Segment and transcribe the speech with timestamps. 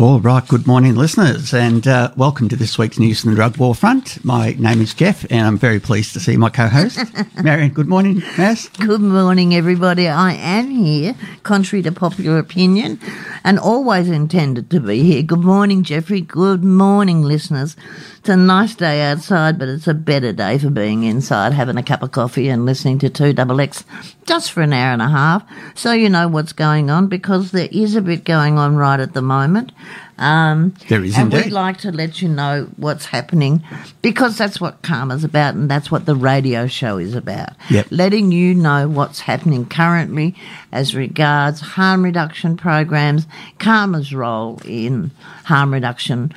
[0.00, 3.58] All right, good morning, listeners, and uh, welcome to this week's News from the Drug
[3.58, 4.24] War Front.
[4.24, 6.98] My name is Geoff, and I'm very pleased to see my co host,
[7.42, 7.72] Marion.
[7.72, 8.68] Good morning, Mass.
[8.68, 10.08] Good morning, everybody.
[10.08, 13.00] I am here, contrary to popular opinion,
[13.44, 15.22] and always intended to be here.
[15.22, 16.22] Good morning, Jeffrey.
[16.22, 17.76] Good morning, listeners.
[18.18, 21.82] It's a nice day outside, but it's a better day for being inside, having a
[21.82, 23.84] cup of coffee and listening to 2XX
[24.26, 27.68] just for an hour and a half, so you know what's going on, because there
[27.72, 29.72] is a bit going on right at the moment.
[30.18, 31.46] Um, There is and indeed.
[31.46, 33.62] we'd like to let you know what's happening
[34.02, 37.50] because that's what CAHMA's about and that's what the radio show is about.
[37.70, 37.86] Yep.
[37.90, 40.36] Letting you know what's happening currently
[40.70, 43.26] as regards harm reduction programs,
[43.58, 45.10] CAHMA's role in
[45.44, 46.32] harm reduction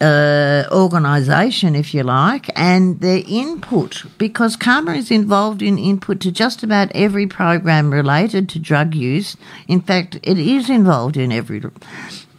[0.00, 6.32] uh, organisation, if you like, and their input, because CAHMA is involved in input to
[6.32, 9.36] just about every program related to drug use.
[9.68, 11.62] In fact, it is involved in every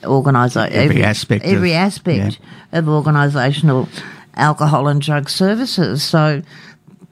[0.05, 2.40] organisation, Every aspect of- every aspect
[2.72, 3.88] of organisational
[4.36, 6.03] alcohol and drug services.
[6.03, 6.42] So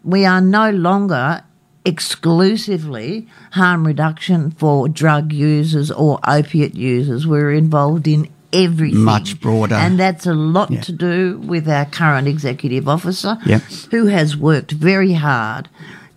[0.04, 1.42] we are no longer
[1.86, 7.28] exclusively harm reduction for drug users or opiate users.
[7.28, 9.00] We're involved in everything.
[9.04, 9.76] Much broader.
[9.76, 10.82] And that's a lot Yeah.
[10.82, 13.60] to do with our current executive officer, Yeah.
[13.92, 15.68] who has worked very hard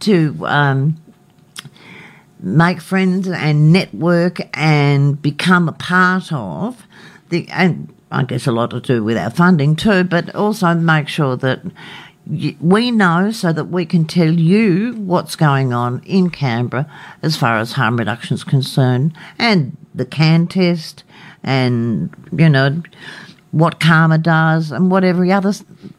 [0.01, 0.97] to um,
[2.41, 6.87] make friends and network and become a part of
[7.31, 11.09] the and I guess a lot to do with our funding too, but also make
[11.09, 11.61] sure that
[12.61, 16.91] we know so that we can tell you what's going on in Canberra
[17.23, 21.03] as far as harm reduction is concerned and the CanTest
[21.45, 22.83] and you know
[23.53, 25.53] what CAHMA does and what every other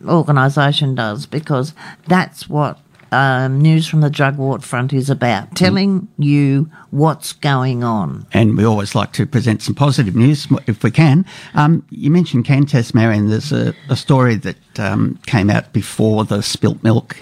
[0.06, 1.74] organisation does because
[2.08, 2.78] that's what
[3.12, 8.26] um, News from the Drug War Front is about telling you what's going on.
[8.34, 11.26] And we always like to present some positive news if we can.
[11.56, 13.30] Um, you mentioned CanTest, Marion.
[13.30, 17.18] There's a, a story that um, came out before the Spilt Milk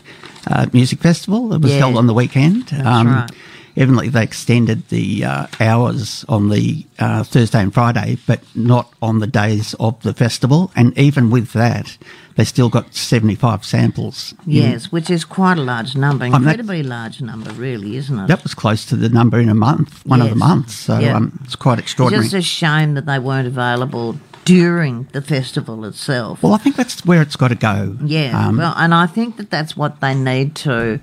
[0.47, 1.79] uh, Music Festival that was Yeah.
[1.79, 2.67] held on the weekend.
[2.67, 3.31] That's um, right.
[3.77, 9.19] Evidently, they extended the uh, hours on the uh, Thursday and Friday, but not on
[9.19, 10.71] the days of the festival.
[10.77, 11.97] And even with that,
[12.35, 14.33] they still got 75 samples.
[14.45, 18.27] in- Yes, which is quite a large number, mean, incredibly large number, really, isn't it?
[18.27, 20.73] That was close to the number in a month, one of the months.
[20.75, 21.15] So Yeah.
[21.15, 22.25] um, it's quite extraordinary.
[22.25, 26.43] It's just a shame that they weren't available during the festival itself.
[26.43, 27.97] well, I think that's where it's got to go.
[28.05, 30.99] Yeah, Um, well, and I think that that's what they need to.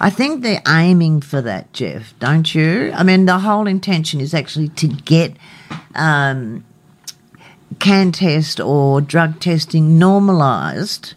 [0.00, 2.14] I think they're aiming for that, Geoff.
[2.20, 2.92] Don't you?
[2.94, 5.36] I mean, the whole intention is actually to get
[5.94, 6.64] um,
[7.78, 11.14] CanTest or drug testing normalised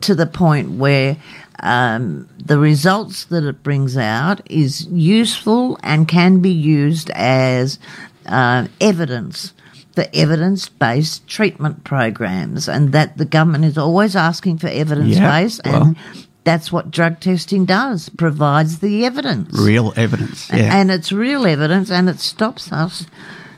[0.00, 1.16] to the point where
[1.60, 7.78] um, the results that it brings out is useful and can be used as
[8.26, 9.52] uh, evidence
[9.94, 15.60] for evidence based treatment programs, and that the government is always asking for evidence based,
[15.64, 15.96] well- and
[16.42, 19.58] that's what drug testing does provides the evidence.
[19.58, 20.50] real evidence.
[20.50, 20.78] Yeah.
[20.78, 23.06] And it's real evidence and it stops us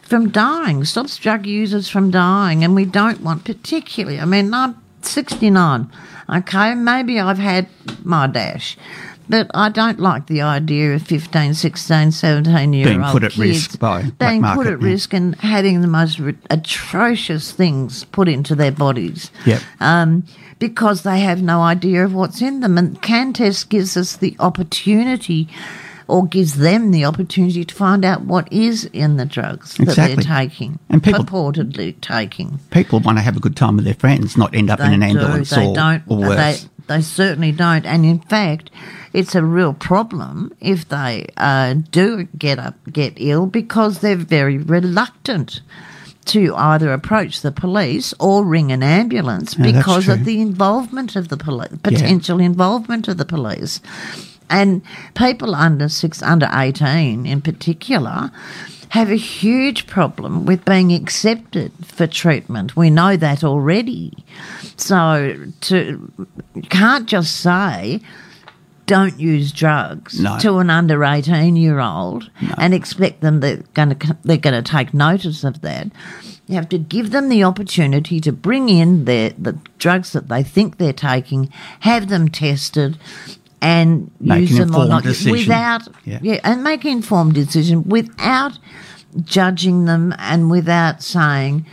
[0.06, 2.64] from dying, stops drug users from dying.
[2.64, 5.90] And we don't want, particularly, I mean, I'm 69,
[6.30, 6.74] okay?
[6.74, 7.68] Maybe I've had
[8.04, 8.76] my dash.
[9.28, 13.32] But I don't like the idea of 15, 16, 17 year Being old put at
[13.32, 14.86] kids risk by being put at yeah.
[14.86, 19.62] risk and having the most atrocious things put into their bodies Yep.
[19.80, 20.24] um,
[20.60, 22.78] because they have no idea of what's in them.
[22.78, 25.48] And CanTest gives us the opportunity
[26.08, 30.16] or gives them the opportunity to find out what is in the drugs that they're
[30.16, 32.60] taking, And people- purportedly taking.
[32.70, 35.00] People want to have a good time with their friends, not end up in an
[35.00, 36.68] They do, ambulance they or, don't, or They, worse.
[36.86, 37.84] they certainly don't.
[37.84, 38.70] And in fact,
[39.12, 44.58] it's a real problem if they uh, do get up, get ill because they're very
[44.58, 45.60] reluctant
[46.26, 51.14] to either approach the police or ring an ambulance Yeah, that's because of the involvement
[51.14, 53.80] of the police, potential involvement of the police.
[54.48, 54.82] And
[55.14, 58.30] people under six, under eighteen in particular,
[58.90, 62.76] have a huge problem with being accepted for treatment.
[62.76, 64.12] We know that already.
[64.76, 66.12] So to
[66.54, 68.00] you can't just say
[68.86, 70.38] don't use drugs No.
[70.38, 74.70] to an under 18 year old and expect them they're going to they're going to
[74.70, 75.88] take notice of that.
[76.46, 80.44] You have to give them the opportunity to bring in their the drugs that they
[80.44, 81.50] think they're taking,
[81.80, 82.96] have them tested,
[83.66, 85.32] and Make use them or not decision.
[85.32, 86.18] without Yeah.
[86.22, 88.58] yeah, and make an informed decision without
[89.24, 91.66] judging them and without saying.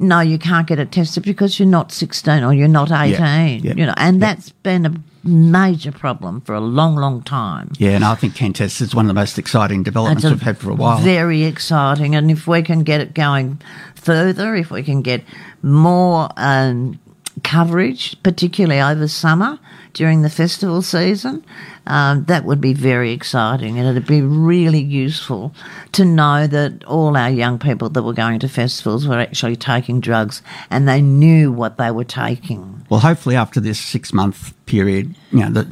[0.00, 3.18] No, you can't get it tested because you're not 16 or you're not 18.
[3.64, 4.26] yeah, You know, and yeah.
[4.26, 7.72] that's been a major problem for a long, long time.
[7.78, 10.70] Yeah, and I think CanTest is one of the most exciting developments we've had for
[10.70, 10.98] a while.
[10.98, 13.60] Very exciting, and if we can get it going
[13.96, 15.24] further, if we can get
[15.62, 17.00] more um,
[17.42, 19.58] coverage, particularly over summer
[19.98, 21.44] during the festival season,
[21.88, 25.52] um, that would be very exciting, and it'd be really useful
[25.90, 29.98] to know that all our young people that were going to festivals were actually taking
[30.00, 30.40] drugs,
[30.70, 32.86] and they knew what they were taking.
[32.88, 35.64] Well, hopefully after this six month period, you know, the,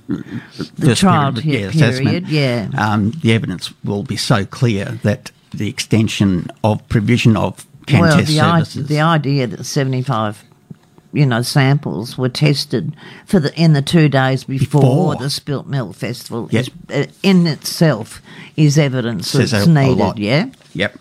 [0.76, 2.92] The first trial period, pe- yeah, assessment, period, yeah.
[2.92, 8.16] um, the evidence will be so clear that the extension of provision of can well,
[8.18, 10.42] test the, i- the idea that 75
[11.12, 12.94] you know samples were tested
[13.26, 15.16] for the in the two days before, Before.
[15.16, 16.64] the spilt milk festival Yep.
[16.90, 18.20] is, uh, in itself
[18.56, 20.18] is evidence Says that's a- a needed lot.
[20.18, 20.98] yeah Yep.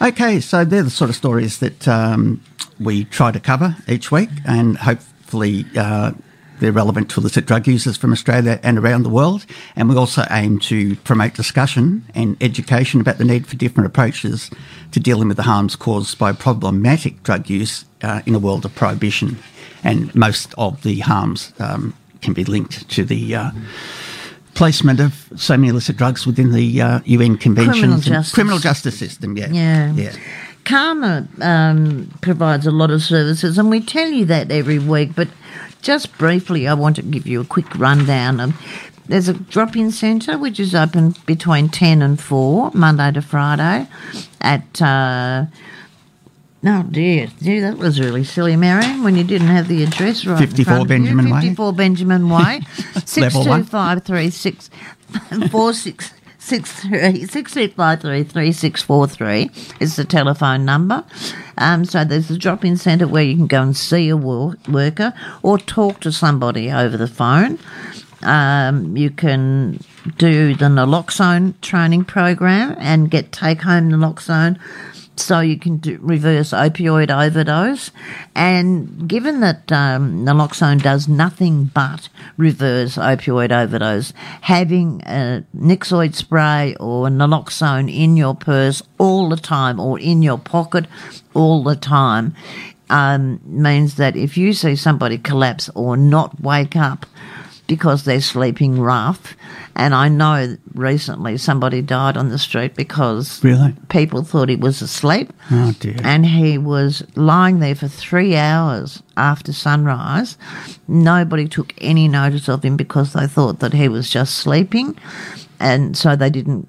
[0.00, 2.40] Okay, so they're the sort of stories that um,
[2.80, 6.10] we try to cover each week, and hopefully uh,
[6.58, 9.46] they're relevant to illicit drug users from Australia and around the world.
[9.76, 14.50] And we also aim to promote discussion and education about the need for different approaches
[14.90, 18.74] to dealing with the harms caused by problematic drug use uh, in a world of
[18.74, 19.38] prohibition.
[19.84, 23.50] And most of the harms um, can be linked to the uh,
[24.54, 28.98] placement of so many illicit drugs within the uh, UN conventions Criminal justice criminal justice
[28.98, 29.36] system.
[29.36, 29.92] Yeah, Yeah.
[29.94, 30.12] yeah.
[30.64, 35.10] CAHMA um, provides a lot of services, and we tell you that every week.
[35.16, 35.26] But
[35.80, 38.38] just briefly, I want to give you a quick rundown.
[38.38, 38.54] Um,
[39.08, 43.88] there's a drop-in centre which is open between ten and four, Monday to Friday,
[44.40, 44.80] at.
[44.80, 45.46] Uh,
[46.64, 50.40] Oh dear, dear, that was really silly, Marion, when you didn't have the address right.
[50.40, 50.96] in 54 front of you.
[50.96, 51.40] Benjamin Way.
[51.40, 52.60] 54 Benjamin Way.
[53.04, 53.64] Six Level two one.
[53.64, 54.70] five three six
[55.50, 59.50] four six six three six eight five three three six four three
[59.80, 61.04] is the telephone number.
[61.58, 65.12] Um, so there's a drop-in centre where you can go and see a wor- worker
[65.42, 67.58] or talk to somebody over the phone.
[68.22, 69.80] Um, you can
[70.16, 74.60] do the naloxone training program and get take home naloxone
[75.16, 77.90] so you can do reverse opioid overdose.
[78.34, 84.12] And given that um, naloxone does nothing but reverse opioid overdose,
[84.42, 90.38] having a Nyxoid spray or naloxone in your purse all the time or in your
[90.38, 90.86] pocket
[91.34, 92.34] all the time
[92.92, 97.06] um, means that if you see somebody collapse or not wake up,
[97.66, 99.34] because they're sleeping rough.
[99.74, 103.74] And I know recently somebody died on the street because Really?
[103.88, 105.32] people thought he was asleep.
[105.50, 105.96] Oh dear.
[106.04, 110.36] And he was lying there for three hours after sunrise.
[110.88, 114.98] Nobody took any notice of him because they thought that he was just sleeping.
[115.62, 116.66] And so they didn't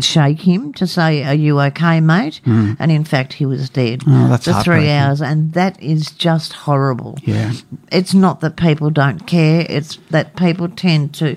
[0.00, 2.40] shake him to say, Are you okay, mate?
[2.44, 4.32] And in fact, he was dead Hmm.
[4.32, 5.20] Oh, for three hours.
[5.22, 7.52] And that is just horrible Yeah.
[7.90, 11.36] it's not that people don't care, it's that people tend to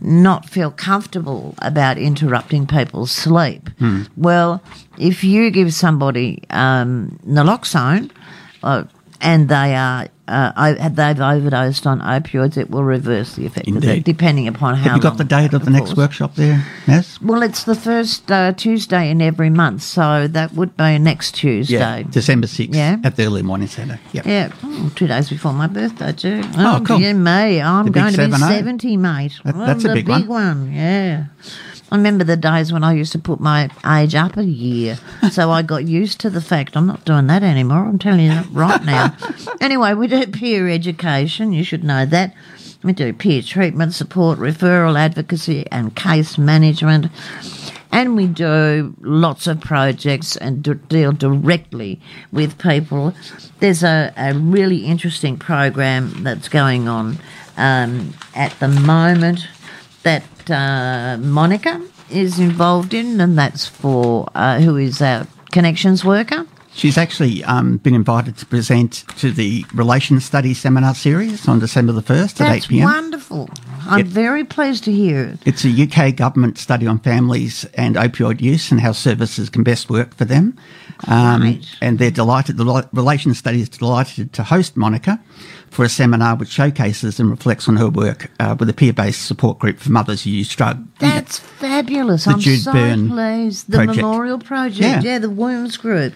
[0.00, 3.68] not feel comfortable about interrupting people's sleep.
[4.16, 4.62] Well,
[4.96, 8.10] if you give somebody um, naloxone
[8.62, 8.84] uh,
[9.20, 13.88] and they are uh, they've overdosed on opioids, it will reverse the effect of Indeed.
[13.88, 14.90] that, depending upon how.
[14.90, 17.20] Have you got the date of the next workshop there, Yes.
[17.20, 21.74] Well, it's the first uh, Tuesday in every month, so that would be next Tuesday.
[21.76, 22.96] Yeah, December 6th Yeah.
[23.04, 23.98] at the Early Morning Centre.
[24.12, 24.26] Yep.
[24.26, 26.42] Yeah, oh, two days before my birthday too.
[26.56, 27.00] Oh, cool.
[27.00, 27.60] Yeah, me.
[27.60, 29.38] I'm The going to be seventy, mate.
[29.44, 30.72] That- Oh, that's a the big one.
[30.72, 31.24] Yeah.
[31.90, 34.98] I remember the days when I used to put my age up a year,
[35.30, 37.86] so I got used to the fact I'm not doing that anymore.
[37.86, 39.16] I'm telling you that right now.
[39.60, 41.52] anyway, we do peer education.
[41.52, 42.34] You should know that.
[42.82, 47.06] We do peer treatment support, referral advocacy, and case management.
[47.90, 53.14] And we do lots of projects and do, deal directly with people.
[53.60, 57.18] There's a, a really interesting program that's going on
[57.56, 59.48] um, at the moment
[60.02, 66.46] that uh, Monica is involved in, and that's for uh, who is our connections worker.
[66.72, 71.92] She's actually um, been invited to present to the Relations Study Seminar Series on December
[71.92, 72.84] the 1st at That's 8 pm.
[72.84, 73.48] wonderful.
[73.88, 74.06] I'm Yep.
[74.06, 75.38] very pleased to hear it.
[75.44, 79.90] It's a UK government study on families and opioid use and how services can best
[79.90, 80.56] work for them.
[81.06, 81.64] Um, Right.
[81.80, 85.20] And they're delighted, the Rel- Relations Study is delighted to host Monica
[85.70, 89.26] for a seminar which showcases and reflects on her work uh, with a peer based
[89.26, 90.80] support group for mothers who use drugs.
[90.98, 92.24] That's fabulous.
[92.24, 93.70] The I'm Jude so Byrne pleased.
[93.70, 93.96] The project.
[93.98, 95.00] Memorial Project, Yeah.
[95.02, 95.18] yeah.
[95.18, 96.14] the Wombs Group,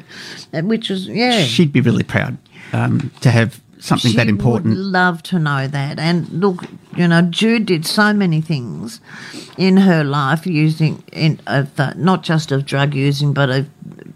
[0.53, 1.45] uh, which was yeah.
[1.45, 2.39] She'd be really proud
[2.73, 4.77] um, to have something she that important.
[4.77, 5.99] Would love to know that.
[5.99, 6.65] And look,
[6.97, 9.01] you know, Jude did so many things
[9.59, 13.69] in her life using in of uh, not just of drug using, but of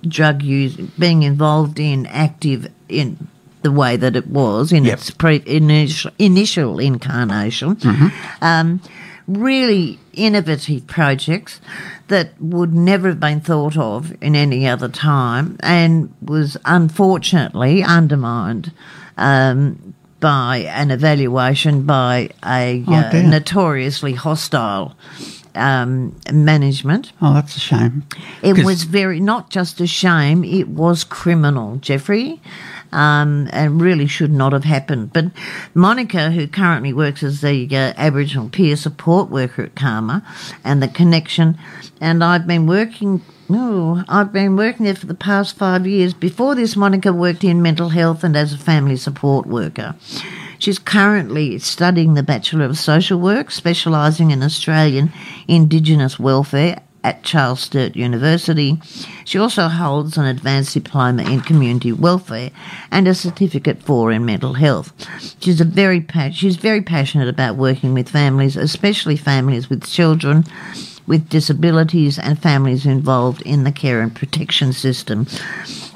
[0.09, 3.29] drug use being involved in active in
[3.63, 4.95] the way that it was in Yep.
[4.99, 7.77] its pre- initial, initial incarnation.
[8.41, 8.81] Um,
[9.27, 11.61] really innovative projects
[12.09, 18.71] that would never have been thought of in any other time and was unfortunately undermined
[19.17, 24.97] um, by an evaluation by a Oh, uh, notoriously hostile
[25.57, 27.13] um, management.
[27.21, 28.05] Oh, that's a shame.
[28.43, 32.41] It was very not just a shame; it was criminal, Jeffrey,
[32.93, 35.13] um, and really should not have happened.
[35.13, 35.27] But
[35.75, 40.23] Monica, who currently works as the uh, Aboriginal peer support worker at CAHMA,
[40.65, 41.59] and the connection,
[42.01, 43.23] and I've been working.
[43.49, 46.15] No, I've been working there for the past five years.
[46.15, 49.95] Before this, Monica worked in mental health and as a family support worker.
[50.59, 55.13] She's currently studying the Bachelor of Social Work, specialising in Australian
[55.49, 58.81] Indigenous welfare at Charles Sturt University.
[59.25, 62.51] She also holds an advanced diploma in community welfare
[62.91, 64.93] and a certificate for in mental health.
[65.41, 70.45] She's a very she's very passionate about working with families, especially families with children
[71.07, 75.27] with disabilities and families involved in the care and protection system,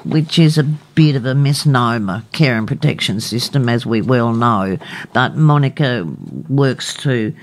[0.03, 4.77] which is a bit of a misnomer, care and protection system, as we well know.
[5.13, 6.07] But Monica
[6.49, 7.33] works to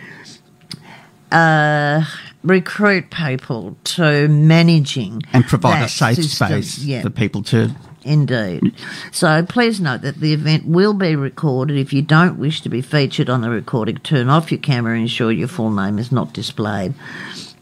[1.32, 2.04] uh,
[2.42, 6.48] recruit people to managing and provide a safe system.
[6.62, 7.02] space Yeah.
[7.02, 7.74] for people to.
[8.04, 8.72] Indeed.
[9.12, 11.76] So please note that the event will be recorded.
[11.76, 15.02] If you don't wish to be featured on the recording, turn off your camera and
[15.02, 16.94] ensure your full name is not displayed.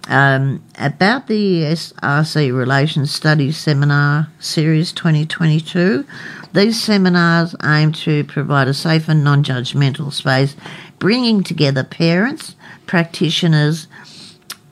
[0.09, 6.07] Um, about the SRC Relations Studies Seminar Series 2022,
[6.53, 10.55] these seminars aim to provide a safe and non judgmental space,
[10.99, 12.55] bringing together parents,
[12.87, 13.89] practitioners,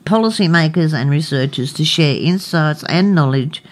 [0.04, 3.62] policymakers and researchers to share insights and knowledge.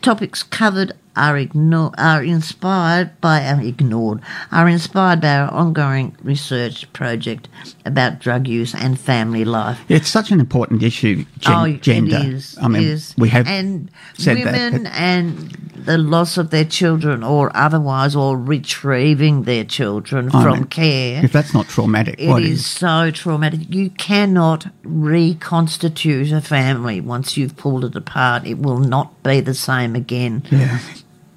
[0.00, 7.48] Topics covered are igno- are inspired by ignored are inspired by our ongoing research project
[7.84, 9.78] about drug use and family life.
[9.88, 12.16] It's such an important issue, gen- oh, gender.
[12.16, 12.58] it is.
[12.62, 13.14] I mean, it is.
[13.18, 18.14] we have and said that, women but- and the loss of their children, or otherwise,
[18.14, 21.24] or retrieving their children I from mean, care.
[21.24, 22.66] If that's not traumatic, It what is is?
[22.66, 23.60] so traumatic.
[23.68, 28.46] You cannot reconstitute a family once you've pulled it apart.
[28.46, 30.44] It will not be the same again.
[30.50, 30.78] Yeah.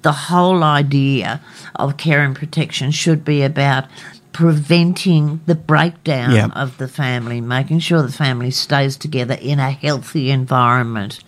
[0.06, 1.40] The whole idea
[1.74, 3.84] of care and protection should be about
[4.32, 6.46] preventing the breakdown Yeah.
[6.54, 11.18] of the family, making sure the family stays together in a healthy environment.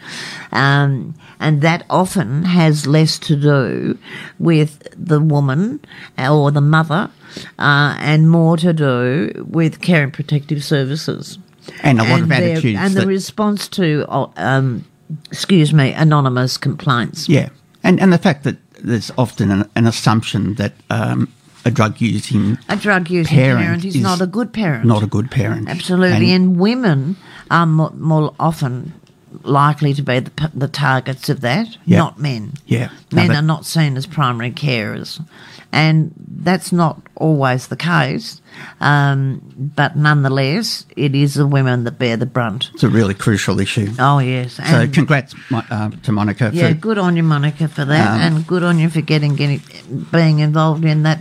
[0.52, 3.98] Um, and that often has less to do
[4.38, 4.70] with
[5.10, 5.80] the woman
[6.16, 7.10] or the mother
[7.58, 11.38] uh, and more to do with care and protective services.
[11.82, 14.84] And a lot of their- attitudes And the response to, uh, um,
[15.32, 17.28] excuse me, anonymous complaints.
[17.28, 17.48] Yeah,
[17.82, 21.28] and and the fact that there's often an, an assumption that um,
[21.64, 24.84] a drug using A drug using Parent parent, is, is not a good parent.
[24.84, 25.68] not a good parent.
[25.68, 26.32] Absolutely.
[26.32, 27.16] And- And, women
[27.50, 28.92] are more, more often
[29.44, 31.98] likely to be the, the targets of that, Yeah.
[31.98, 32.54] not men.
[32.66, 32.90] Yeah.
[33.12, 35.20] No, Men that- are not seen as primary carers.
[35.70, 38.40] And that's not always the case.
[38.80, 39.42] Um,
[39.76, 42.70] but nonetheless, it is the women that bear the brunt.
[42.72, 43.88] it's a really crucial issue.
[43.98, 44.54] Oh, yes.
[44.54, 46.50] So congrats uh, to Monica.
[46.54, 49.34] yeah, for, good on you, Monica, for that, Um, and good on you for getting,
[49.36, 49.60] getting
[50.10, 51.18] being involved in that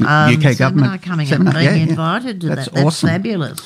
[0.00, 1.90] um, UK seminar government coming seminar, up, being yeah, yeah.
[1.90, 2.74] invited to That's that.
[2.74, 3.08] That's awesome.
[3.08, 3.58] fabulous.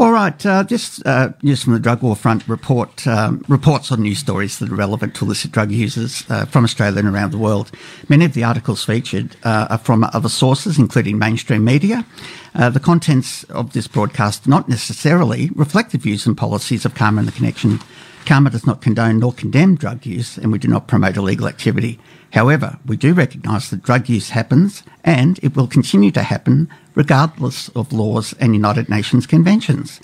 [0.00, 4.02] All right, uh, just uh, news from the Drug War Front report um, reports on
[4.02, 7.38] news stories that are relevant to illicit drug users uh, from Australia and around the
[7.38, 7.72] world.
[8.08, 12.06] Many of the articles featured uh, are from other sources, including mainstream media.
[12.54, 16.94] Uh, the contents of this broadcast do not necessarily reflect the views and policies of
[16.94, 17.80] CAHMA and the Connection.
[18.28, 21.98] CAHMA does not condone nor condemn drug use, and we do not promote illegal activity.
[22.34, 27.70] However, we do recognise that drug use happens and it will continue to happen regardless
[27.70, 29.98] of laws and United Nations conventions.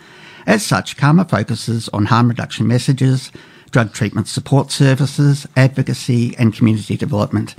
[0.47, 3.31] As such, CAHMA focuses on harm reduction messages,
[3.71, 7.54] drug treatment support services, advocacy, and community development.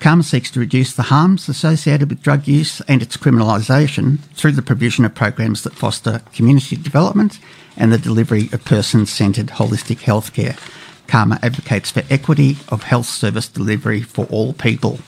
[0.00, 4.62] CAHMA seeks to reduce the harms associated with drug use and its criminalisation through the
[4.62, 7.38] provision of programs that foster community development
[7.76, 10.58] and the delivery of person centred holistic healthcare.
[11.06, 14.98] CAHMA advocates for equity of health service delivery for all people.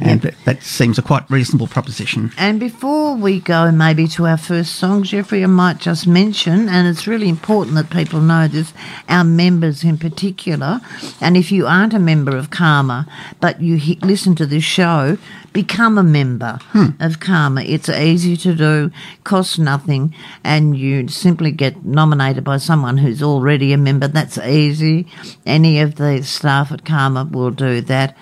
[0.00, 2.32] And that, that seems a quite reasonable proposition.
[2.36, 6.86] And before we go maybe to our first song, Jeffrey, I might just mention, and
[6.86, 8.72] it's really important that people know this,
[9.08, 10.80] our members in particular.
[11.20, 13.06] And if you aren't a member of CAHMA,
[13.40, 15.18] but you he- listen to this show,
[15.52, 16.90] become a member hmm.
[17.00, 17.68] of CAHMA.
[17.68, 18.90] It's easy to do,
[19.24, 20.14] costs nothing,
[20.44, 24.08] and you simply get nominated by someone who's already a member.
[24.08, 25.06] That's easy.
[25.46, 28.16] Any of the staff at CAHMA will do that.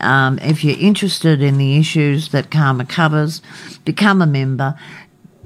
[0.00, 3.42] Um, if you're interested in the issues that CAHMA covers,
[3.84, 4.78] become a member.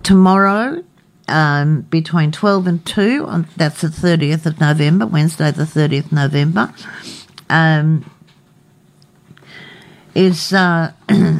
[0.02, 0.84] Tomorrow,
[1.28, 6.12] um, between 12 and 2, on, that's the 30th of November, Wednesday, the 30th of
[6.12, 6.74] November,
[7.48, 8.10] um,
[10.14, 10.92] is uh,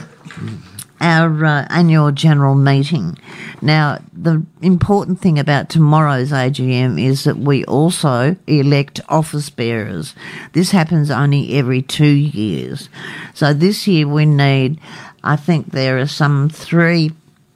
[1.03, 3.19] our uh, annual general meeting.
[3.61, 10.15] Now, the important thing about tomorrow's AGM is that we also elect office bearers.
[10.53, 12.89] This happens only every two years.
[13.35, 14.81] So this year we need,
[15.25, 17.11] I think there are some three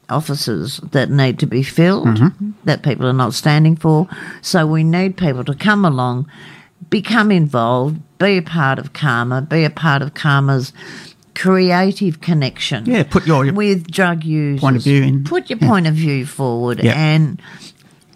[0.09, 2.19] offices that need to be filled
[2.65, 4.09] that people are not standing for.
[4.43, 6.31] So we need people to come along,
[6.91, 10.73] become involved, be a part of CAHMA, be a part of CAHMA's
[11.37, 14.61] creative connection Yeah, put your with drug users.
[14.61, 15.25] point of view in.
[15.25, 15.69] Put your Yeah.
[15.69, 16.95] point of view forward Yeah.
[16.95, 17.41] and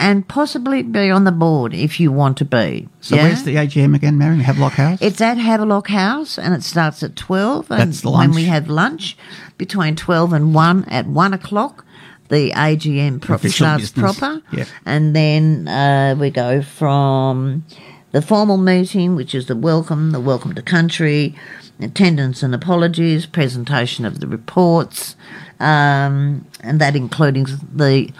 [0.02, 2.88] and possibly be on the board if you want to be.
[3.02, 3.24] So yeah?
[3.24, 4.38] where's the AGM again, Mary?
[4.38, 4.98] Havelock House?
[5.02, 7.70] It's at Havelock House and it starts at 12.
[7.70, 8.36] And That's the when lunch.
[8.36, 9.14] we have lunch
[9.58, 11.84] between 12 and 1 at 1 o'clock,
[12.30, 14.18] the AGM pro- starts business.
[14.18, 14.40] proper.
[14.52, 14.64] Yeah.
[14.86, 17.64] And then uh, we go from
[18.12, 21.34] the formal meeting, which is the welcome, the welcome to country,
[21.82, 25.16] attendance and apologies, presentation of the reports,
[25.58, 28.10] um, and that including the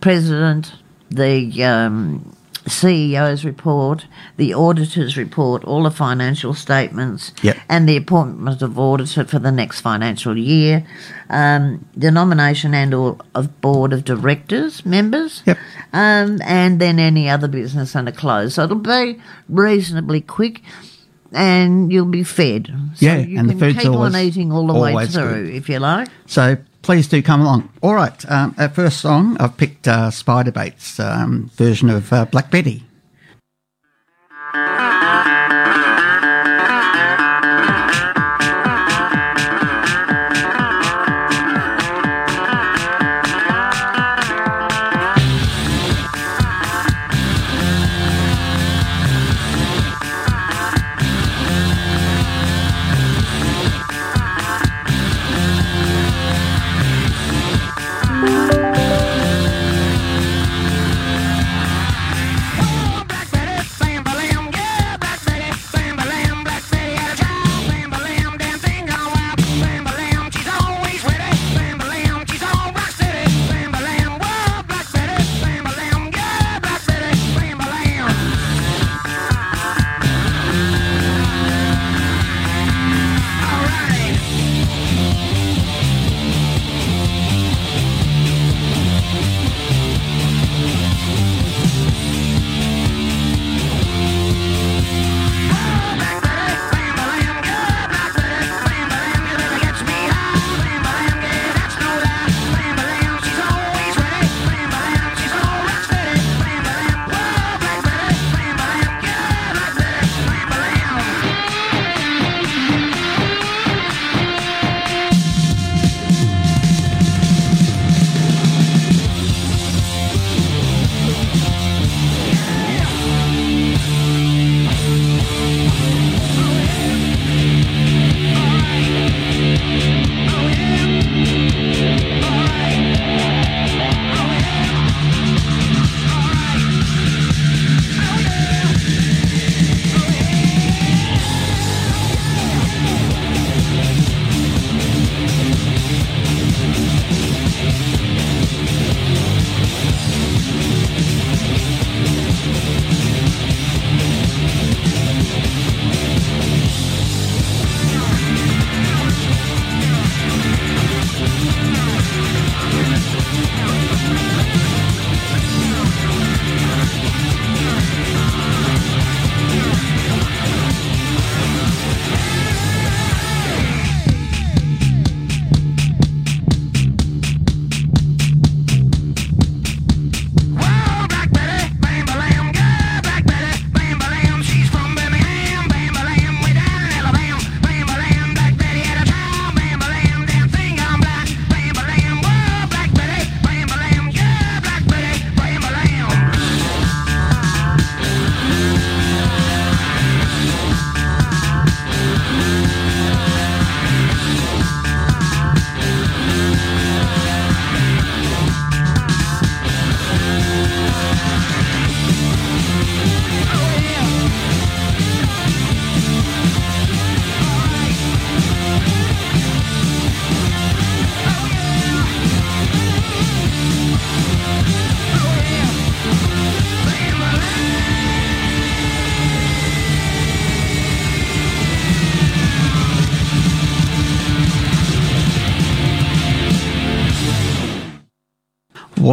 [0.00, 0.72] president,
[1.10, 2.34] the um,
[2.66, 7.56] CEO's report, the auditor's report, all the financial statements, Yep.
[7.68, 10.86] and the appointment of auditor for the next financial year,
[11.30, 15.58] um, the nomination and or of board of directors members, Yep.
[15.92, 18.54] um, and then any other business under close.
[18.54, 20.62] So it'll be reasonably quick.
[21.32, 22.66] And you'll be fed.
[22.96, 25.46] So Yeah, you and the can food's keep on always- eating all the way through,
[25.46, 25.54] good.
[25.54, 26.08] if you like.
[26.26, 27.68] So please do come along.
[27.82, 32.50] All right, um, our first song, I've picked uh, Spiderbait's um, version of uh, Black
[32.50, 32.82] Betty.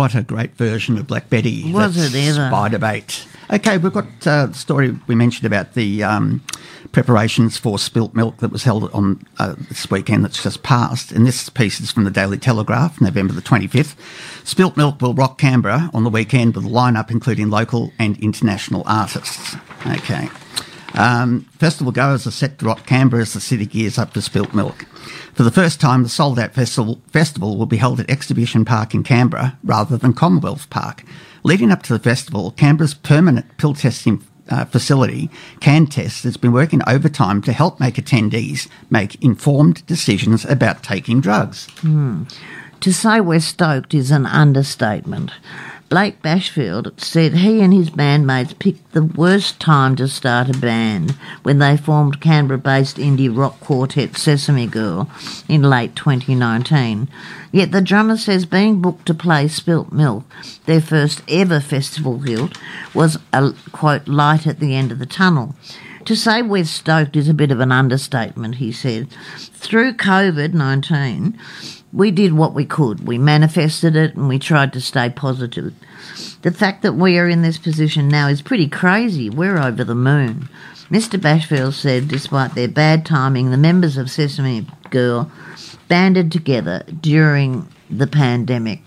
[0.08, 1.70] What a great version of Black Betty.
[1.74, 2.50] Was That's it ever?
[2.50, 3.28] Spiderbait.
[3.54, 6.42] Okay, we've got uh, story we mentioned about the um,
[6.94, 11.12] preparations for spilt milk that was held on uh, this weekend that's just passed.
[11.12, 13.98] And this piece is from the Daily Telegraph, November the 25th.
[14.48, 18.84] Spilt milk will rock Canberra on the weekend with a lineup including local and international
[18.86, 19.58] artists.
[19.86, 20.30] Okay.
[20.98, 24.54] Um, festival goers are set to rock Canberra as the city gears up for spilt
[24.54, 24.86] milk.
[25.34, 28.96] For the first time, the sold out festival, festival will be held at Exhibition Park
[28.96, 31.04] in Canberra rather than Commonwealth Park.
[31.44, 35.30] Leading up to the festival, Canberra's permanent pill testing uh, facility,
[35.60, 41.68] CanTest, has been working overtime to help make attendees make informed decisions about taking drugs.
[42.82, 45.32] To say we're stoked is an understatement.
[45.90, 51.12] Blake Bashfield said he and his bandmates picked the worst time to start a band
[51.44, 55.10] when they formed Canberra based indie rock quartet Sesame Girl
[55.48, 57.08] in late 2019.
[57.54, 60.26] Yet the drummer says being booked to play Spilt Milk,
[60.66, 62.58] their first ever festival guilt,
[62.94, 65.56] was a quote light at the end of the tunnel.
[66.04, 69.10] To say we're stoked is a bit of an understatement, he said.
[69.38, 71.38] Through COVID 19,
[71.94, 73.08] we did what we could.
[73.08, 75.74] We manifested it and we tried to stay positive.
[76.42, 79.30] The fact that we are in this position now is pretty crazy.
[79.30, 80.50] We're over the moon.
[80.90, 81.20] Mr.
[81.20, 85.32] Bashfield said, despite their bad timing, the members of Sesame Girl
[85.88, 88.82] banded together during the pandemic.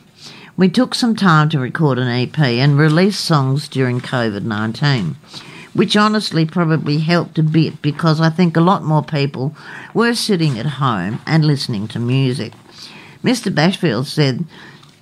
[0.56, 5.16] We took some time to record an EP and release songs during COVID 19,
[5.72, 9.54] which honestly probably helped a bit because I think a lot more people
[9.94, 12.52] were sitting at home and listening to music.
[13.22, 13.52] Mr.
[13.52, 14.44] Bashfield said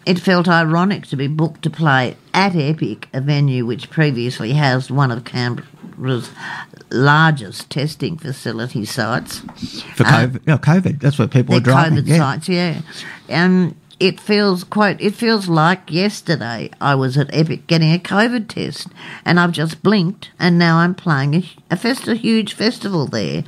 [0.08, 4.90] it felt ironic to be booked to play at Epic, a venue which previously housed
[4.90, 6.30] one of Canberra's
[6.90, 9.40] largest testing facility sites.
[9.94, 11.98] For COVID, oh, COVID, that's where people are driving.
[11.98, 12.16] COVID yeah.
[12.16, 12.80] sites, yeah.
[13.28, 15.00] Um, it feels quote.
[15.00, 18.88] It feels like yesterday I was at Epic getting a COVID test,
[19.24, 23.44] and I've just blinked, and now I'm playing a, a fest, a huge festival there,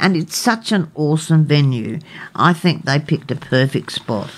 [0.00, 1.98] and it's such an awesome venue.
[2.34, 4.30] I think they picked a perfect spot.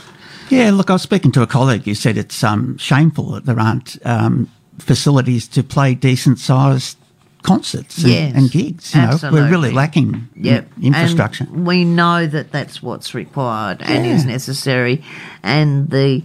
[0.50, 3.60] Yeah, look, I was speaking to a colleague who said it's um, shameful that there
[3.60, 6.96] aren't um, facilities to play decent sized
[7.42, 8.94] concerts and, Yes, and gigs.
[8.94, 10.68] You know, we're really lacking Yep.
[10.78, 11.44] in- infrastructure.
[11.44, 15.02] And we know that that's what's required and is necessary.
[15.42, 16.22] And the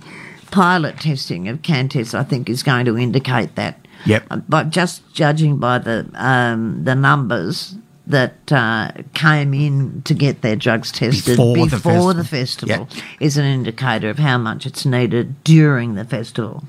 [0.52, 3.86] pilot testing of CanTest, I think, is going to indicate that.
[4.06, 4.44] Yep.
[4.50, 7.76] But just judging by the um, the numbers
[8.08, 12.86] that uh, came in to get their drugs tested Before the before the festival.
[12.86, 16.64] festival is an indicator of how much it's needed during the festival.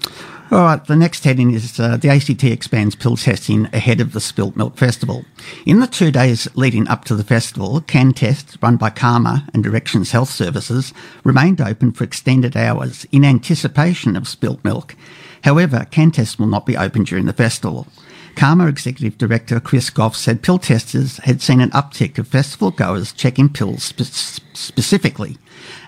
[0.50, 4.20] All right, the next heading is uh, the ACT expands pill testing ahead of the
[4.20, 5.24] Spilt Milk Festival.
[5.66, 10.12] In the two days leading up to the festival, CanTest, run by CAHMA and Directions
[10.12, 10.92] Health Services,
[11.24, 14.94] remained open for extended hours in anticipation of spilt milk.
[15.42, 17.88] However, CanTest will not be open during the festival.
[18.34, 23.12] CAHMA Executive Director Chris Gough said pill testers had seen an uptick of festival goers
[23.12, 25.38] checking pills spe- specifically.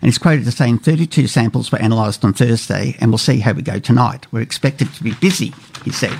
[0.00, 3.52] And he's quoted as saying 32 samples were analysed on Thursday and we'll see how
[3.52, 4.30] we go tonight.
[4.32, 5.52] We're expected to be busy,
[5.84, 6.18] he said.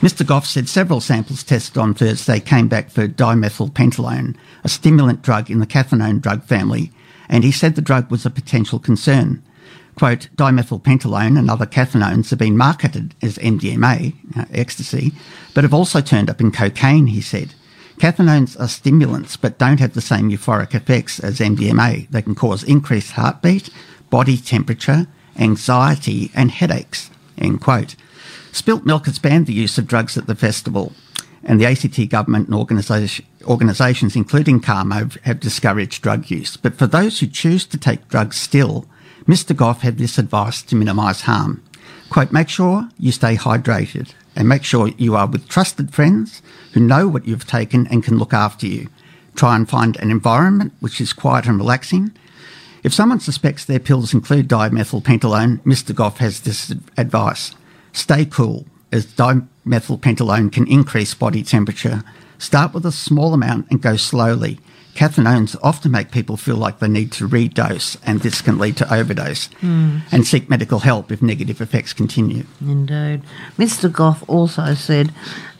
[0.00, 0.26] Mr.
[0.26, 5.60] Gough said several samples tested on Thursday came back for dimethylpentylone, a stimulant drug in
[5.60, 6.90] the cathinone drug family,
[7.28, 9.42] and he said the drug was a potential concern.
[10.00, 15.12] Quote, dimethylpentylone and other cathinones have been marketed as MDMA, uh, ecstasy,
[15.52, 17.52] but have also turned up in cocaine, he said.
[17.98, 22.08] Cathinones are stimulants but don't have the same euphoric effects as MDMA.
[22.08, 23.68] They can cause increased heartbeat,
[24.08, 25.06] body temperature,
[25.38, 27.10] anxiety, and headaches.
[27.36, 27.94] End quote.
[28.52, 30.94] Spilt Milk has banned the use of drugs at the festival,
[31.44, 36.56] and the ACT government and organisation, organisations, including have, have discouraged drug use.
[36.56, 38.86] But for those who choose to take drugs still,
[39.26, 39.54] Mr.
[39.54, 41.62] Gough had this advice to minimise harm.
[42.08, 46.80] Quote, make sure you stay hydrated and make sure you are with trusted friends who
[46.80, 48.88] know what you've taken and can look after you.
[49.36, 52.12] Try and find an environment which is quiet and relaxing.
[52.82, 55.94] If someone suspects their pills include dimethylpentylone, Mr.
[55.94, 57.54] Gough has this advice.
[57.92, 62.02] Stay cool, as dimethylpentylone can increase body temperature.
[62.38, 64.58] Start with a small amount and go slowly.
[64.94, 68.94] Cathinones often make people feel like they need to redose, and this can lead to
[68.94, 69.48] overdose.
[69.62, 72.44] And seek medical help if negative effects continue.
[72.60, 73.22] Indeed.
[73.56, 73.90] Mr.
[73.90, 75.12] Gough also said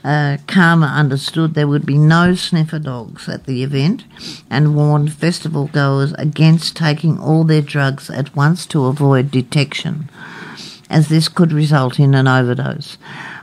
[0.02, 4.04] uh, CAHMA understood there would be no sniffer dogs at the event
[4.48, 10.08] and warned festival goers against taking all their drugs at once to avoid detection,
[10.88, 12.96] as this could result in an overdose.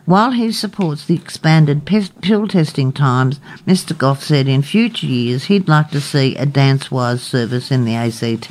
[0.08, 3.96] While he supports the expanded pill testing times, Mr.
[3.96, 8.48] Gough said in future years he'd like to see a DanceWise service in the ACT.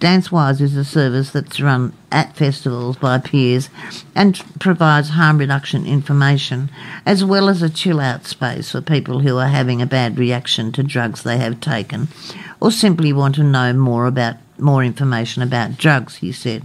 [0.00, 3.68] DanceWise is a service that's run at festivals by peers
[4.14, 6.70] and provides harm reduction information
[7.04, 10.72] as well as a chill out space for people who are having a bad reaction
[10.72, 12.08] to drugs they have taken
[12.62, 16.62] or simply want to know more about more information about drugs, he said.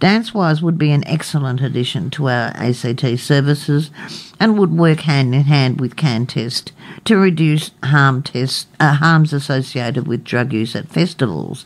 [0.00, 3.90] DanceWise would be an excellent addition to our ACT services
[4.38, 6.72] and would work hand in hand with CanTest
[7.06, 11.64] to reduce harm test, uh, harms associated with drug use at festivals.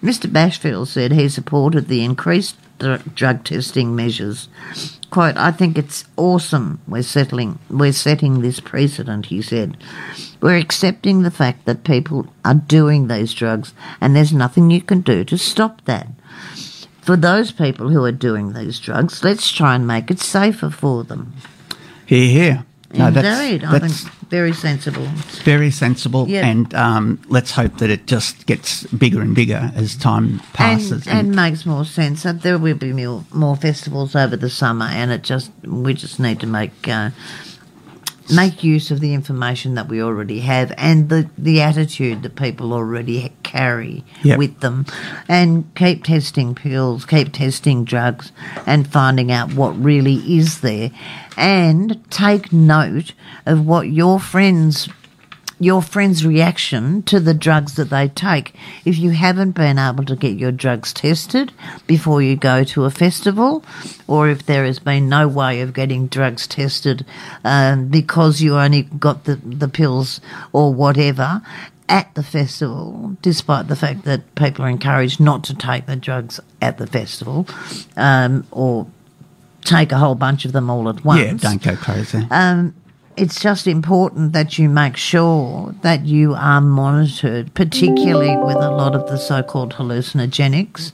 [0.00, 0.30] Mr.
[0.30, 4.48] Bashfield said he supported the increased drug testing measures.
[5.10, 9.76] Quote, I think it's awesome we're settling we're setting this precedent, he said.
[10.40, 15.00] We're accepting the fact that people are doing these drugs and there's nothing you can
[15.00, 16.08] do to stop that
[17.06, 21.04] for those people who are doing these drugs, let's try and make it safer for
[21.04, 21.34] them.
[22.04, 22.64] Here, here.
[22.92, 25.04] No, Indeed, that's, I think very sensible.
[25.44, 26.44] Very sensible, yep.
[26.44, 31.18] and um, let's hope that it just gets bigger and bigger as time passes, and,
[31.18, 32.22] and, and makes more sense.
[32.22, 36.40] There will be more, more, festivals over the summer, and it just we just need
[36.40, 37.10] to make uh,
[38.34, 42.72] make use of the information that we already have and the, the attitude that people
[42.72, 44.38] already carry yep.
[44.38, 44.86] with them.
[45.28, 48.32] And keep testing pills, keep testing drugs
[48.66, 50.90] and finding out what really is there.
[51.36, 53.12] And take note
[53.44, 54.88] of what your friends
[55.58, 58.54] your friend's reaction to the drugs that they take.
[58.84, 61.52] If you haven't been able to get your drugs tested
[61.86, 63.64] before you go to a festival,
[64.06, 67.06] or if there has been no way of getting drugs tested
[67.44, 70.20] um, because you only got the, the pills
[70.52, 71.40] or whatever,
[71.88, 76.40] at the festival, despite the fact that people are encouraged not to take the drugs
[76.60, 77.46] at the festival
[77.96, 78.86] um, or
[79.62, 81.20] take a whole bunch of them all at once.
[81.20, 82.26] Yeah, don't go crazy.
[82.30, 82.74] Um,
[83.16, 88.94] it's just important that you make sure that you are monitored, particularly with a lot
[88.94, 90.92] of the so called hallucinogenics.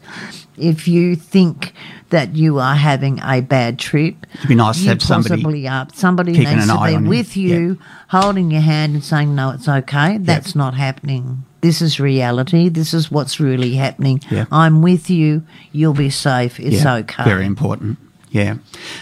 [0.56, 1.72] If you think
[2.10, 5.66] that you are having a bad trip, it'd be nice to have somebody.
[5.66, 5.88] Are.
[5.94, 10.18] Somebody needs to be with you, you holding your hand and saying, No, it's okay.
[10.18, 10.56] That's yep.
[10.56, 11.44] not happening.
[11.62, 12.68] This is reality.
[12.68, 14.20] This is what's really happening.
[14.30, 14.48] Yep.
[14.52, 15.44] I'm with you.
[15.72, 16.60] You'll be safe.
[16.60, 17.10] It's yep.
[17.10, 17.24] okay.
[17.24, 17.98] Very important.
[18.32, 18.56] Yeah.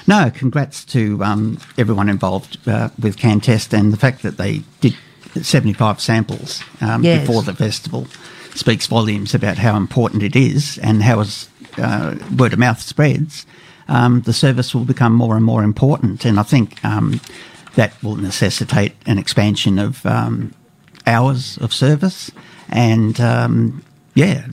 [0.09, 4.97] No, congrats to um, everyone involved uh, with CanTest and the fact that they did
[5.41, 7.21] 75 samples um, yes.
[7.21, 8.09] before the festival
[8.57, 13.47] speaks volumes about how important it is and how as uh, word of mouth spreads,
[13.87, 16.25] um, the service will become more and more important.
[16.25, 17.21] And I think um,
[17.77, 20.53] that will necessitate an expansion of um,
[21.07, 22.33] hours of service
[22.69, 24.49] and, um, yeah,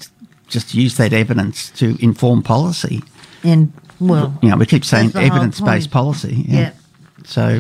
[0.48, 3.02] just use that evidence to inform policy.
[3.44, 6.46] And well, you know, we keep saying evidence based policy.
[6.48, 6.60] Yeah.
[6.60, 6.74] yeah.
[7.26, 7.60] So.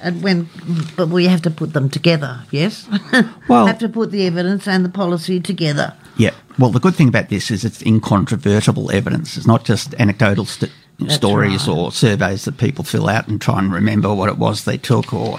[0.00, 0.48] And when,
[0.96, 2.42] but we have to put them together.
[2.50, 2.88] Yes.
[3.48, 5.94] Well, have to put the evidence and the policy together.
[6.18, 6.32] Yeah.
[6.58, 9.38] Well, the good thing about this is it's incontrovertible evidence.
[9.38, 10.70] It's not just anecdotal st-
[11.08, 11.74] stories right.
[11.74, 15.14] or surveys that people fill out and try and remember what it was they took
[15.14, 15.38] or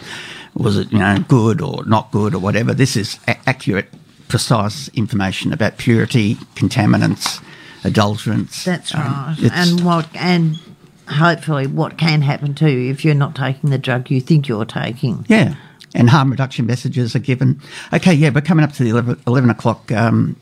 [0.55, 2.73] was it you know good or not good or whatever.
[2.73, 3.89] This is a- accurate,
[4.27, 7.43] precise information about purity, contaminants,
[7.83, 8.63] adulterants.
[8.63, 9.51] That's um, right.
[9.53, 10.59] and what and
[11.07, 14.65] hopefully what can happen to you if you're not taking the drug you think you're
[14.65, 15.25] taking.
[15.27, 15.55] Yeah.
[15.95, 17.59] And harm reduction messages are given.
[17.91, 20.35] Okay, yeah, we're coming up to the 11, 11 o'clock um,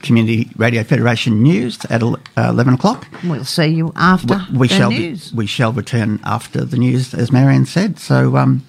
[0.00, 3.06] Community Radio Federation news at uh, 11 o'clock.
[3.24, 5.32] We'll see you after we, we shall news.
[5.32, 7.98] Be, we shall return after the news, as Marion said.
[7.98, 8.64] So, um,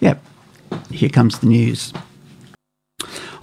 [0.00, 0.14] yeah,
[0.90, 1.92] here comes the news.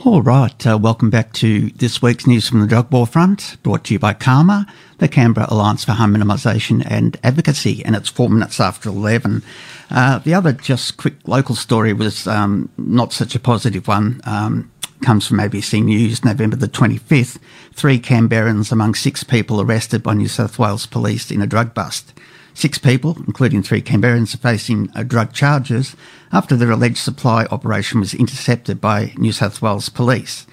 [0.06, 3.86] All right, uh, welcome back to this week's news from the drug war front, brought
[3.86, 8.30] to you by CAHMA, the Canberra Alliance for Harm Minimisation and Advocacy, and it's four
[8.30, 9.44] minutes after 11.
[9.89, 14.20] Uh, the other just quick local story was um, not such a positive one.
[14.26, 14.70] Um,
[15.04, 17.39] comes from ABC News, November the 25th.
[17.72, 22.12] Three Canberrans among six people arrested by New South Wales police in a drug bust.
[22.54, 25.96] Six people, including three Canberrans, are facing uh, drug charges
[26.32, 30.46] after their alleged supply operation was intercepted by New South Wales police.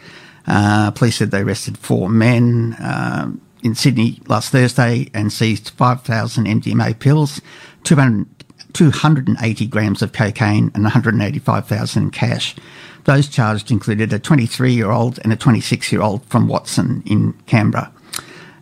[0.47, 3.31] Uh, police said they arrested four men uh,
[3.63, 7.41] in Sydney last Thursday and seized 5,000 MDMA pills,
[7.85, 8.27] 200,
[8.73, 12.57] 280 grams of cocaine, and 185,000 in cash.
[13.05, 17.35] Those charged included a 23 year old and a 26 year old from Watson in
[17.47, 17.93] Canberra.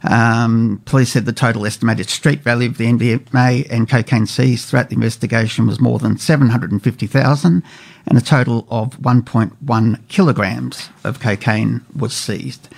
[0.04, 4.90] Um, police said the total estimated street value of the MDMA and cocaine seized throughout
[4.90, 7.62] the investigation was more than 750,000
[8.06, 12.68] and a total of 1.1 kilograms of cocaine was seized.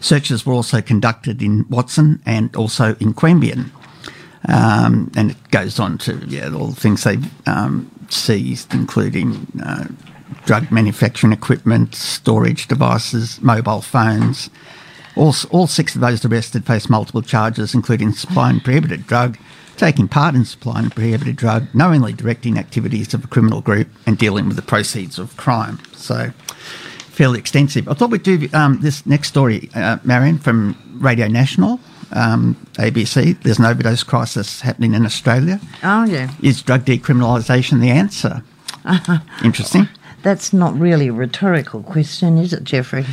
[0.00, 3.70] Searches were also conducted in Watson and also in Queanbeyan.
[4.48, 9.86] Um, and it goes on to yeah, all the things they've um, seized, including uh,
[10.46, 14.48] drug manufacturing equipment, storage devices, mobile phones,
[15.16, 19.38] All, all six of those arrested face multiple charges, including supplying prohibited drug,
[19.76, 24.18] taking part in supplying a prohibited drug, knowingly directing activities of a criminal group, and
[24.18, 25.78] dealing with the proceeds of crime.
[25.94, 26.32] So,
[27.08, 27.88] fairly extensive.
[27.88, 31.80] I thought we'd do um, this next story, uh, Marion, from Radio National,
[32.12, 33.40] um, ABC.
[33.42, 35.60] There's an overdose crisis happening in Australia.
[35.82, 36.30] Oh, yeah.
[36.42, 38.42] Is drug decriminalisation the answer?
[39.44, 39.88] Interesting.
[40.22, 43.06] That's not really a rhetorical question, is it, Jeffrey?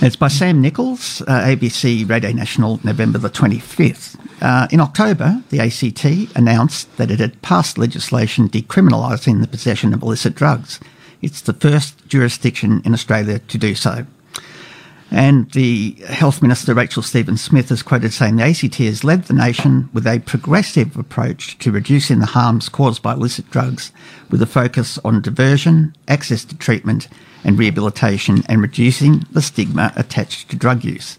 [0.00, 4.16] It's by Sam Nichols, uh, ABC Radio National, November the 25th.
[4.40, 10.02] Uh, in October, the ACT announced that it had passed legislation decriminalising the possession of
[10.02, 10.78] illicit drugs.
[11.20, 14.06] It's the first jurisdiction in Australia to do so.
[15.14, 19.90] And the Health Minister, Rachel Stephen-Smith, is quoted saying the ACT has led the nation
[19.92, 23.92] with a progressive approach to reducing the harms caused by illicit drugs,
[24.30, 27.08] with a focus on diversion, access to treatment
[27.44, 31.18] and rehabilitation, and reducing the stigma attached to drug use.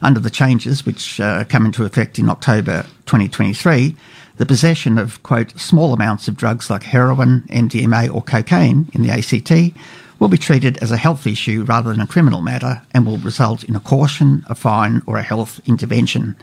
[0.00, 3.94] Under the changes, which uh, come into effect in October 2023,
[4.38, 9.10] the possession of, quote, small amounts of drugs like heroin, MDMA, or cocaine in the
[9.10, 9.76] ACT
[10.18, 13.64] will be treated as a health issue rather than a criminal matter and will result
[13.64, 16.34] in a caution, a fine, or a health intervention.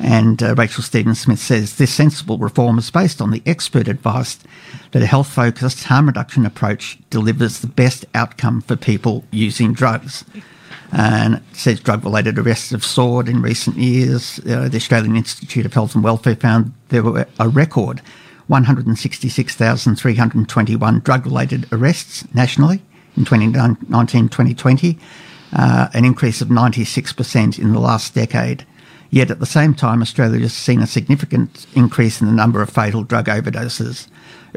[0.00, 4.38] And uh, Rachel Stephen-Smith says this sensible reform is based on the expert advice
[4.90, 10.24] that a health focused harm reduction approach delivers the best outcome for people using drugs.
[10.90, 14.40] And says drug related arrests have soared in recent years.
[14.40, 18.02] Uh, the Australian Institute of Health and Welfare found there were a record
[18.48, 22.82] 166,321 drug related arrests nationally
[23.16, 24.98] in 2019 2020,
[25.54, 28.64] uh, an increase of 96% in the last decade.
[29.10, 32.70] Yet at the same time, Australia has seen a significant increase in the number of
[32.70, 34.08] fatal drug overdoses.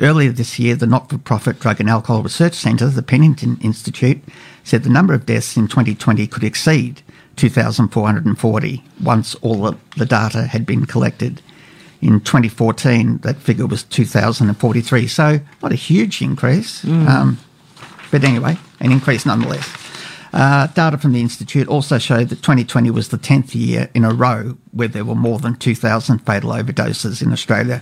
[0.02, 4.22] Earlier this year, the not for profit Drug and Alcohol Research Centre, the Pennington Institute,
[4.63, 7.02] said the number of deaths in 2020 could exceed
[7.38, 11.41] 2,440 once all the data had been collected.
[12.02, 15.08] In 2014, that figure was 2,043.
[15.08, 16.84] So, not a huge increase.
[16.84, 17.08] Mm.
[17.08, 17.39] Um,
[18.12, 19.70] but anyway, an increase nonetheless.
[20.34, 24.13] Uh, data from the Institute also showed that 2020 was the 10th year in a
[24.13, 27.82] row where there were more than 2,000 fatal overdoses in Australia.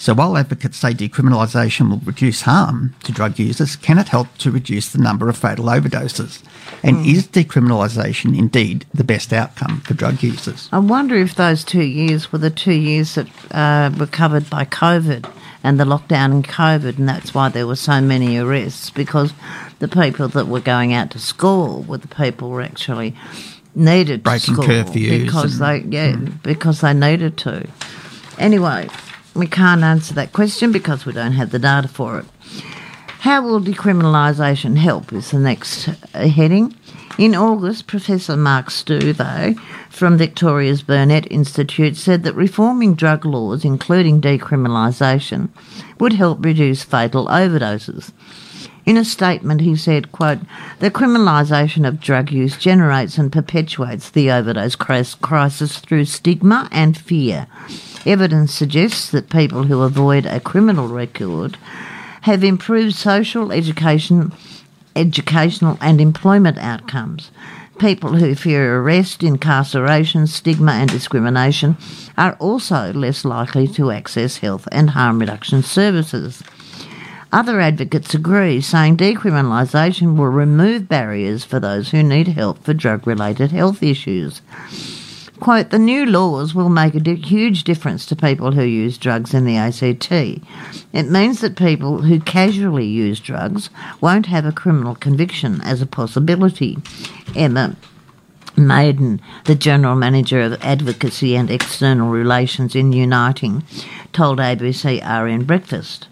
[0.00, 4.52] So while advocates say decriminalisation will reduce harm to drug users, can it help to
[4.52, 6.40] reduce the number of fatal overdoses?
[6.84, 7.14] And mm.
[7.14, 10.68] is decriminalisation indeed the best outcome for drug users?
[10.70, 14.66] I wonder if those two years were the two years that uh, were covered by
[14.66, 15.28] COVID
[15.68, 19.34] and the lockdown and COVID, and that's why there were so many arrests because
[19.80, 23.14] the people that were going out to school were the people who actually
[23.74, 26.42] needed breaking to curfews because they yeah mm.
[26.42, 27.68] because they needed to.
[28.38, 28.88] Anyway,
[29.34, 32.24] we can't answer that question because we don't have the data for it.
[33.20, 35.12] How will decriminalisation help?
[35.12, 36.74] Is the next heading.
[37.18, 39.58] In August, Professor Mark Stoové,
[39.90, 45.48] from Victoria's Burnet Institute, said that reforming drug laws, including decriminalisation,
[45.98, 48.12] would help reduce fatal overdoses.
[48.86, 50.38] In a statement, he said, quote,
[50.78, 57.48] The criminalisation of drug use generates and perpetuates the overdose crisis through stigma and fear.
[58.06, 61.58] Evidence suggests that people who avoid a criminal record
[62.22, 64.32] have improved social, education,
[64.98, 67.30] educational and employment outcomes.
[67.78, 71.76] People who fear arrest, incarceration, stigma, and discrimination
[72.16, 76.42] are also less likely to access health and harm reduction services.
[77.30, 83.06] Other advocates agree, saying decriminalisation will remove barriers for those who need help for drug
[83.06, 84.40] related health issues.
[85.40, 89.44] Quote, the new laws will make a huge difference to people who use drugs in
[89.44, 90.10] the ACT.
[90.10, 93.70] It means that people who casually use drugs
[94.00, 96.78] won't have a criminal conviction as a possibility.
[97.36, 97.76] Emma
[98.58, 103.62] Maiden, the General Manager of Advocacy and External Relations in Uniting,
[104.12, 106.08] told ABC RN Breakfast.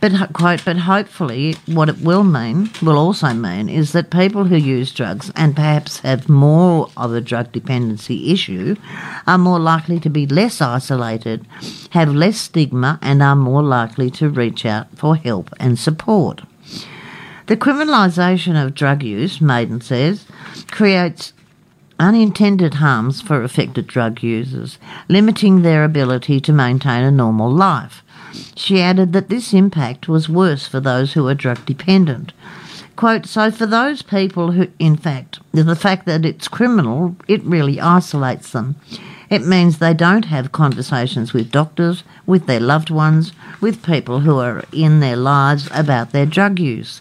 [0.00, 4.56] But quote, but hopefully what it will mean, will also mean, is that people who
[4.56, 8.76] use drugs and perhaps have more of a drug dependency issue
[9.26, 11.46] are more likely to be less isolated,
[11.90, 16.42] have less stigma, and are more likely to reach out for help and support.
[17.46, 20.26] The criminalisation of drug use, Maiden says,
[20.70, 21.34] creates
[21.98, 24.78] unintended harms for affected drug users,
[25.08, 28.02] limiting their ability to maintain a normal life.
[28.56, 32.32] She added that this impact was worse for those who are drug dependent.
[32.96, 37.80] Quote, so for those people who, in fact, the fact that it's criminal, it really
[37.80, 38.76] isolates them.
[39.30, 44.38] It means they don't have conversations with doctors, with their loved ones, with people who
[44.38, 47.00] are in their lives about their drug use.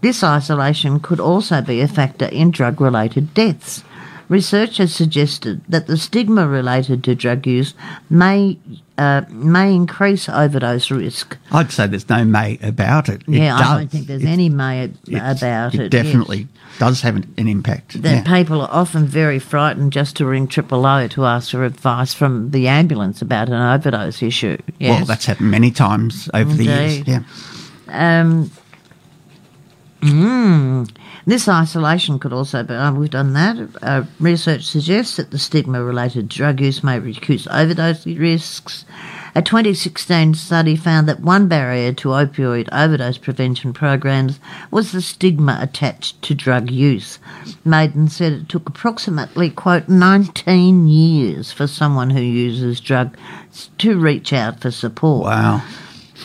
[0.00, 3.84] This isolation could also be a factor in drug related deaths
[4.32, 7.74] research has suggested that the stigma related to drug use
[8.08, 8.58] may
[8.96, 11.36] uh, may increase overdose risk.
[11.50, 13.22] I'd say there's no may about it.
[13.22, 13.66] it yeah, does.
[13.68, 15.80] I don't think there's any may about it.
[15.80, 17.94] It definitely does have an, an impact.
[17.94, 18.02] yes.
[18.02, 18.38] That yeah.
[18.38, 22.50] people are often very frightened just to ring triple O to ask for advice from
[22.50, 24.56] the ambulance about an overdose issue.
[24.78, 24.98] Yes.
[24.98, 27.06] Well, that's happened many times over the years.
[27.06, 27.22] Yeah.
[27.88, 28.50] Um,
[30.00, 30.90] mm,
[31.26, 33.68] this isolation could also be, uh, we've done that.
[33.82, 38.84] Uh, research suggests that the stigma related drug use may reduce overdose risks.
[39.34, 45.58] A 2016 study found that one barrier to opioid overdose prevention programs was the stigma
[45.60, 47.18] attached to drug use.
[47.64, 53.18] Maiden said it took approximately, quote, 19 years for someone who uses drugs
[53.78, 55.24] to reach out for support.
[55.24, 55.62] Wow.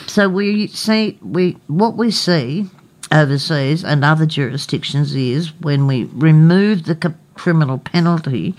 [0.06, 2.66] So we see we what we see
[3.12, 8.54] overseas and other jurisdictions is when we remove the criminal penalty,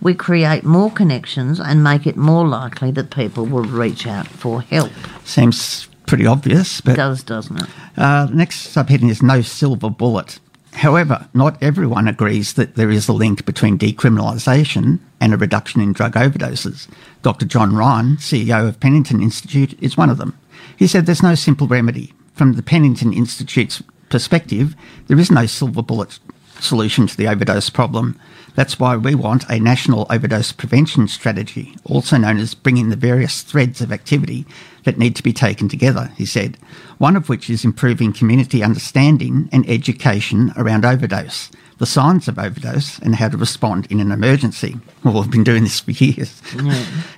[0.00, 4.62] we create more connections and make it more likely that people will reach out for
[4.62, 4.92] help.
[5.24, 7.68] Seems pretty obvious, but It Does doesn't it?
[7.96, 10.38] Uh, the next subheading is no silver bullet.
[10.74, 15.94] However, not everyone agrees that there is a link between decriminalisation and a reduction in
[15.94, 16.86] drug overdoses.
[17.22, 17.46] Dr.
[17.46, 20.38] John Ryan, CEO of Pennington Institute, is one of them.
[20.76, 22.12] He said there's no simple remedy.
[22.36, 24.76] From the Pennington Institute's perspective,
[25.06, 26.18] there is no silver bullet
[26.60, 28.20] solution to the overdose problem.
[28.54, 33.40] That's why we want a national overdose prevention strategy, also known as bringing the various
[33.40, 34.44] threads of activity
[34.84, 36.58] that need to be taken together, he said.
[36.98, 42.98] One of which is improving community understanding and education around overdose, the signs of overdose,
[42.98, 44.76] and how to respond in an emergency.
[45.04, 46.42] Well, we've been doing this for years.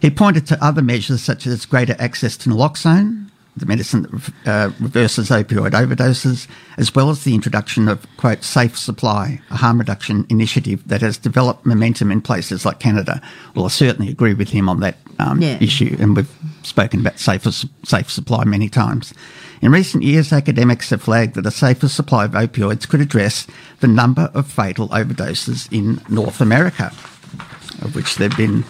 [0.01, 3.28] He pointed to other measures such as greater access to naloxone,
[3.59, 6.47] the medicine that uh, reverses opioid overdoses,
[6.77, 11.19] as well as the introduction of, quote, safe supply, a harm reduction initiative that has
[11.19, 13.21] developed momentum in places like Canada.
[13.55, 15.59] Well, I certainly agree with him on that um, Yeah.
[15.61, 16.31] issue, and we've
[16.63, 17.51] spoken about safer,
[17.85, 19.13] safe supply many times.
[19.61, 23.47] In recent years, academics have flagged that a safer supply of opioids could address
[23.81, 26.93] the number of fatal overdoses in North America,
[27.83, 28.65] of which there have been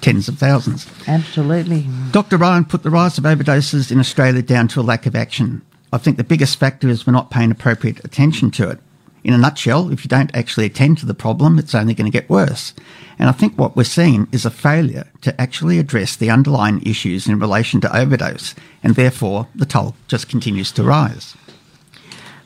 [0.00, 0.86] tens of thousands.
[1.06, 1.86] Absolutely.
[2.10, 2.36] Dr.
[2.36, 5.62] Ryan put the rise of overdoses in Australia down to a lack of action.
[5.92, 8.78] I think the biggest factor is we're not paying appropriate attention to it.
[9.24, 12.16] In a nutshell, if you don't actually attend to the problem, it's only going to
[12.16, 12.72] get worse.
[13.18, 17.26] And I think what we're seeing is a failure to actually address the underlying issues
[17.26, 21.36] in relation to overdose, and therefore the toll just continues to rise.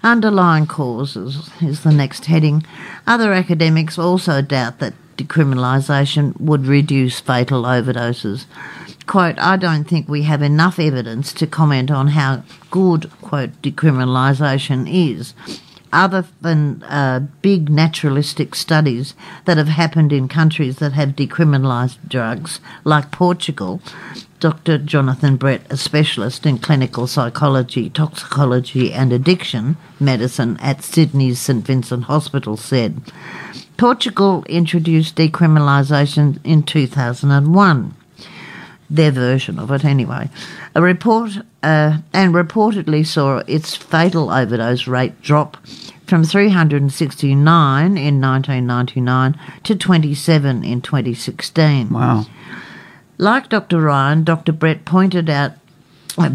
[0.02, 2.64] Underlying causes is the next heading.
[3.06, 8.46] Other academics also doubt that decriminalisation would reduce fatal overdoses.
[9.06, 14.88] Quote, I don't think we have enough evidence to comment on how good, quote, decriminalisation
[14.88, 15.34] is,
[15.92, 22.60] other than uh, big naturalistic studies that have happened in countries that have decriminalised drugs,
[22.84, 23.82] like Portugal.
[24.40, 24.78] Dr.
[24.78, 32.04] Jonathan Brett, a specialist in clinical psychology, toxicology, and addiction medicine at Sydney's St Vincent
[32.04, 33.00] Hospital, said
[33.82, 37.94] Portugal introduced decriminalisation in 2001
[38.88, 40.30] their version of it anyway.
[40.76, 45.56] A report uh, and reportedly saw its fatal overdose rate drop
[46.06, 51.90] from 369 in 1999 to 27 in 2016.
[51.90, 52.26] Wow.
[53.18, 53.80] Like Dr.
[53.80, 54.52] Ryan, Dr.
[54.52, 55.54] Brett pointed out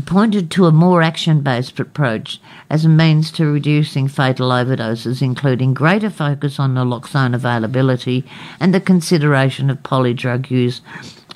[0.05, 6.09] pointed to a more action-based approach as a means to reducing fatal overdoses, including greater
[6.09, 8.25] focus on naloxone availability
[8.59, 10.81] and the consideration of polydrug use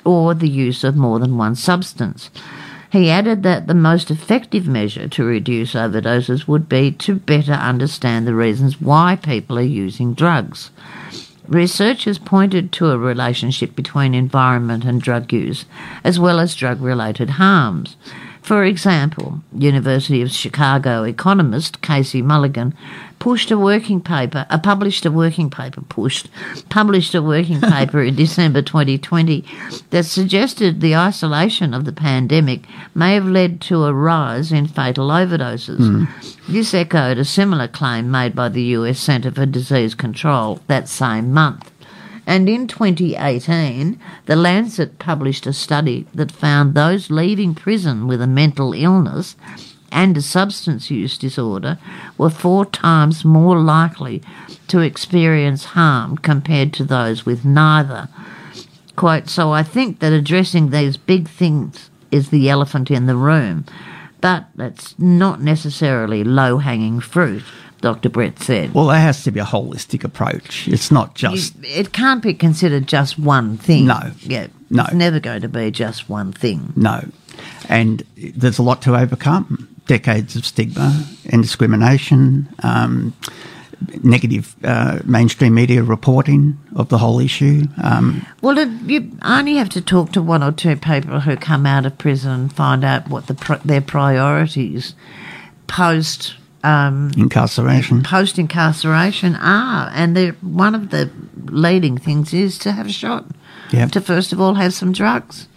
[0.04, 2.30] or the use of more than one substance.
[2.90, 8.26] He added that the most effective measure to reduce overdoses would be to better understand
[8.26, 10.70] the reasons why people are using drugs.
[11.48, 15.64] Researchers pointed to a relationship between environment and drug use,
[16.04, 17.96] as well as drug related harms.
[18.42, 22.74] For example, University of Chicago economist Casey Mulligan
[23.20, 26.28] pushed a working paper, uh, published a working paper, pushed,
[26.68, 29.44] published a working paper in December 2020
[29.90, 32.64] that suggested the isolation of the pandemic
[32.96, 36.08] may have led to a rise in fatal overdoses.
[36.48, 41.32] This echoed a similar claim made by the US Centre for Disease Control that same
[41.32, 41.71] month.
[42.26, 48.26] And in 2018, The Lancet published a study that found those leaving prison with a
[48.26, 49.36] mental illness
[49.92, 51.78] and a substance use disorder
[52.16, 54.22] were four times more likely
[54.68, 58.08] to experience harm compared to those with neither.
[58.96, 63.64] Quote, so I think that addressing these big things is the elephant in the room,
[64.20, 67.44] but that's not necessarily low hanging fruit.
[67.82, 68.08] Dr.
[68.08, 68.72] Brett said.
[68.72, 70.66] Well, there has to be a holistic approach.
[70.68, 73.86] It's not just You- it can't be considered just one thing.
[73.86, 74.00] No.
[74.22, 74.46] Yeah.
[74.70, 74.84] No.
[74.84, 76.72] It's never going to be just one thing.
[76.76, 77.04] no,
[77.68, 79.68] and there's a lot to overcome.
[79.86, 83.12] Decades of stigma and discrimination, um,
[84.04, 87.64] negative uh, mainstream media reporting of the whole issue.
[87.82, 88.56] Um, Well,
[88.86, 92.30] you only have to talk to one or two people who come out of prison
[92.30, 94.94] and find out what the their priorities
[95.66, 98.02] post um, incarceration.
[98.02, 101.10] post incarceration are, and they're- one of the
[101.46, 103.24] leading things is to have a shot.
[103.72, 103.90] Yep.
[103.92, 105.48] To first of all have some drugs,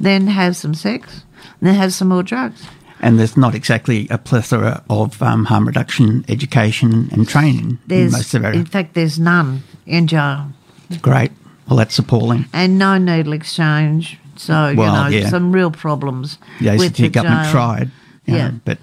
[0.00, 1.22] then have some sex,
[1.60, 2.66] then have some more drugs.
[3.00, 8.34] And there's not exactly a plethora of um, harm reduction education and training in most
[8.34, 8.52] of our.
[8.52, 10.48] in fact, there's none in jail,
[11.02, 11.30] Great.
[11.68, 12.46] Well, that's appalling.
[12.52, 14.18] and no needle exchange.
[14.36, 15.28] So Well, you know, yeah.
[15.28, 17.52] some real problems The with the government jail.
[17.52, 17.90] tried,
[18.24, 18.50] you know, Yeah.
[18.64, 18.78] but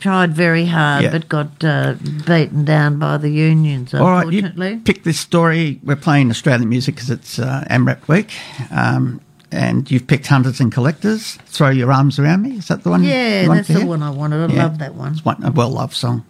[0.00, 1.10] tried very hard, Yeah.
[1.12, 1.94] but got uh,
[2.26, 3.92] beaten down by the unions.
[3.94, 5.80] All right, Unfortunately, you picked this story.
[5.82, 8.30] We're playing Australian music because it's uh, AMRAP week,
[8.70, 9.20] um,
[9.50, 11.36] and you've picked Hunters and Collectors.
[11.46, 12.56] Throw your arms around me.
[12.58, 13.02] Is that the one?
[13.04, 13.86] yeah, that's the hear?
[13.86, 14.50] one I wanted.
[14.50, 14.62] I Yeah.
[14.64, 15.12] love that one.
[15.12, 16.24] It's one, a well-loved song.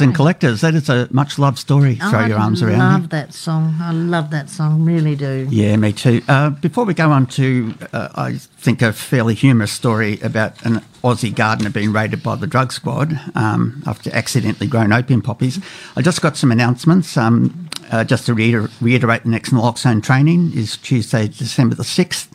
[0.00, 0.62] And collectors.
[0.62, 1.96] That is a much loved story.
[1.96, 2.80] Throw I your arms around.
[2.80, 3.76] I love that song.
[3.80, 4.84] I love that song.
[4.84, 5.46] Really do.
[5.50, 6.22] Yeah, me too.
[6.26, 10.80] Uh, before we go on to, uh, I think, a fairly humorous story about an
[11.04, 15.58] Aussie gardener being raided by the drug squad um, after accidentally grown opium poppies,
[15.96, 17.16] I just got some announcements.
[17.16, 22.28] Um, uh, just to reiter- reiterate, the next naloxone training is Tuesday, December the 6th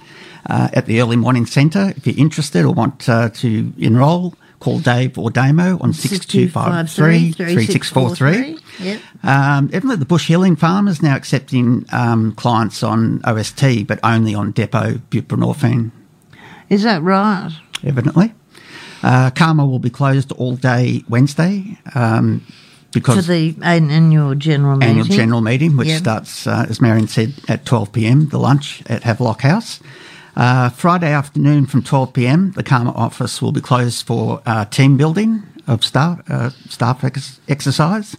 [0.50, 1.94] uh, at the Early Morning Centre.
[1.96, 4.36] If you're interested or want uh, to enrol,
[4.66, 8.58] call Dave or Damo on 6253 3643.
[8.80, 9.02] Yep.
[9.24, 14.34] Um, evidently, the Bush Healing Farm is now accepting um, clients on OST, but only
[14.34, 15.92] on depot buprenorphine,
[16.68, 17.52] Is that right?
[17.84, 18.34] evidently.
[19.04, 22.40] Uh, CAHMA will be closed all day Wednesday um,
[22.92, 24.90] For because the annual general meeting.
[24.90, 26.00] annual general meeting, which Yep.
[26.00, 29.80] starts, uh, as Marion said, at 12 pm, the lunch at Havelock House.
[30.36, 34.98] Uh, Friday afternoon from 12 pm, the CAHMA office will be closed for uh, team
[34.98, 38.16] building of staff, uh, staff ex- exercise.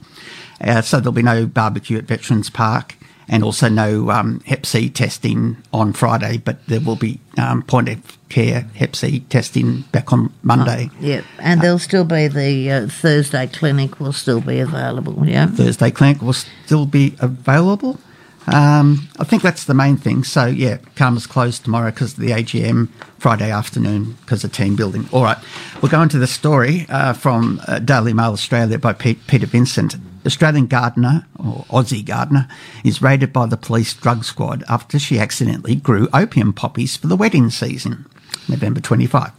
[0.61, 2.97] Uh, so there'll be no barbecue at Veterans Park
[3.29, 7.89] and also no um, Hep C testing on Friday, but there will be um, point
[7.89, 10.91] of care Hep C testing back on Monday.
[11.01, 11.25] Yep.
[11.41, 15.27] And there'll still be the uh, Thursday clinic will still be available.
[15.27, 15.47] Yeah.
[15.47, 17.99] Thursday clinic will still be available.
[18.47, 20.23] Um, I think that's the main thing.
[20.25, 22.89] So, yeah, CAHMA's closed tomorrow because of the AGM,
[23.19, 25.09] Friday afternoon because of team building.
[25.13, 25.39] All right,
[25.83, 29.97] we'll go into the story uh, from uh, Daily Mail Australia by Pete, Peter Vincent.
[30.25, 32.49] Australian gardener, or Aussie gardener,
[32.85, 37.17] is raided by the police drug squad after she accidentally grew opium poppies for the
[37.17, 38.07] wedding season,
[38.49, 39.31] November 25.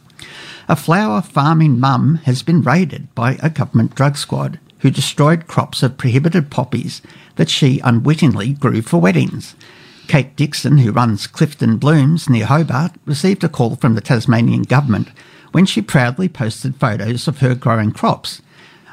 [0.69, 5.83] A flower farming mum has been raided by a government drug squad who destroyed crops
[5.83, 7.01] of prohibited poppies
[7.35, 9.55] that she unwittingly grew for weddings.
[10.07, 15.09] Kate Dixon, who runs Clifton Blooms near Hobart, received a call from the Tasmanian government
[15.51, 18.41] when she proudly posted photos of her growing crops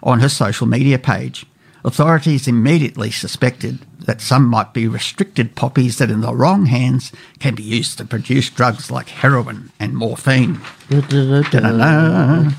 [0.03, 1.47] on her social media page.
[1.85, 7.55] Authorities immediately suspected that some might be restricted poppies that, in the wrong hands, can
[7.55, 10.61] be used to produce drugs like heroin and morphine.
[10.89, 12.51] Da-da-da.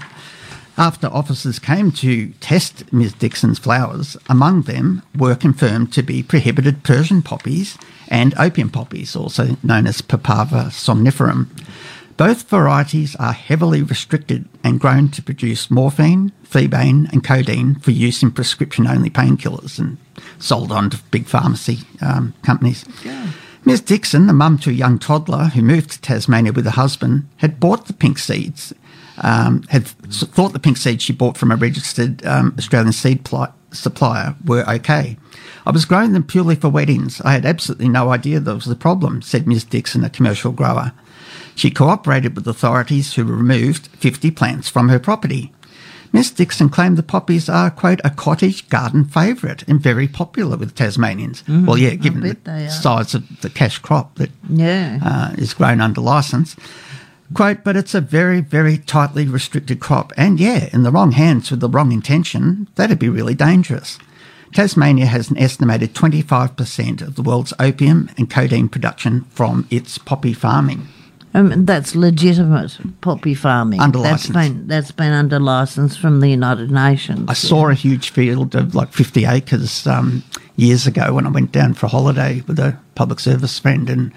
[0.78, 3.14] After officers came to test Ms.
[3.14, 7.78] Dixon's flowers, among them were confirmed to be prohibited Persian poppies
[8.10, 11.48] and opium poppies, also known as Papaver somniferum.
[12.18, 18.22] Both varieties are heavily restricted and grown to produce morphine, thebaine, and codeine for use
[18.22, 19.98] in prescription only painkillers and
[20.40, 22.86] sold on to big pharmacy um, companies.
[23.66, 23.82] Ms.
[23.82, 27.60] Dixon, the mum to a young toddler who moved to Tasmania with her husband, had
[27.60, 28.74] bought the pink seeds,
[29.22, 33.48] um, had thought the pink seeds she bought from a registered um, Australian seed pli-
[33.72, 35.18] supplier were okay.
[35.66, 37.22] I was growing them purely for weddings.
[37.22, 39.64] I had absolutely no idea there was a problem, said Ms.
[39.64, 40.92] Dixon, a commercial grower.
[41.56, 45.52] She cooperated with authorities who removed 50 plants from her property.
[46.14, 50.74] Miss Dixon claimed the poppies are, quote, a cottage garden favourite and very popular with
[50.76, 51.44] Tasmanians.
[51.48, 55.00] well, yeah, given the size of the cash crop that Yeah.
[55.04, 56.56] uh, is grown under license.
[57.34, 60.14] Quote, but it's a very, very tightly restricted crop.
[60.16, 63.98] And yeah, in the wrong hands with the wrong intention, that'd be really dangerous.
[64.54, 70.34] Tasmania has an estimated 25% of the world's opium and codeine production from its poppy
[70.34, 70.88] farming.
[71.34, 73.82] Um, that's legitimate poppy farming.
[73.82, 77.26] Under that's been that's been under license from the United Nations.
[77.28, 80.24] I saw a huge field of like 50 acres um,
[80.56, 84.14] years ago when I went down for a holiday with a public service friend and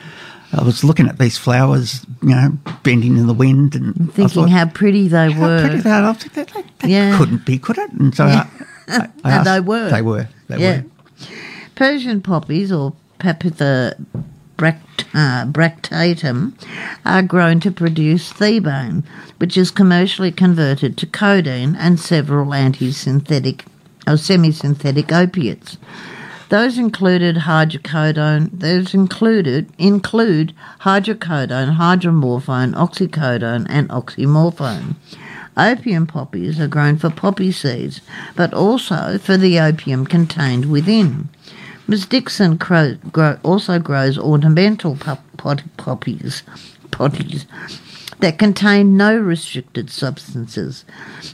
[0.53, 4.29] I was looking at these flowers, you know, bending in the wind and I thinking
[4.29, 5.61] thought, how pretty they How were.
[5.61, 6.05] pretty they are.
[6.05, 7.17] I was that, that, Yeah.
[7.19, 7.93] couldn't be, could it?
[7.93, 8.47] And so I,
[8.89, 9.91] I, I And asked- they were.
[9.91, 10.29] They were.
[10.49, 10.77] They yeah.
[10.81, 10.85] were.
[11.75, 13.95] Persian poppies, or Papaver
[14.57, 16.55] bract- uh, bracteatum,
[17.05, 19.05] are grown to produce thebaine,
[19.37, 23.65] which is commercially converted to codeine and several anti-synthetic
[24.07, 25.77] or semi-synthetic opiates.
[26.49, 28.51] Those included hydrocodone.
[28.53, 34.97] Those included include hydrocodone, hydromorphone, oxycodone, and oxymorphone.
[35.59, 38.01] Opium poppies are grown for poppy seeds,
[38.35, 41.29] but also for the opium contained within.
[41.87, 42.07] Ms.
[42.07, 42.59] Dixon
[43.43, 46.43] also grows ornamental pop, pot, poppies,
[48.21, 50.85] that contain no restricted substances.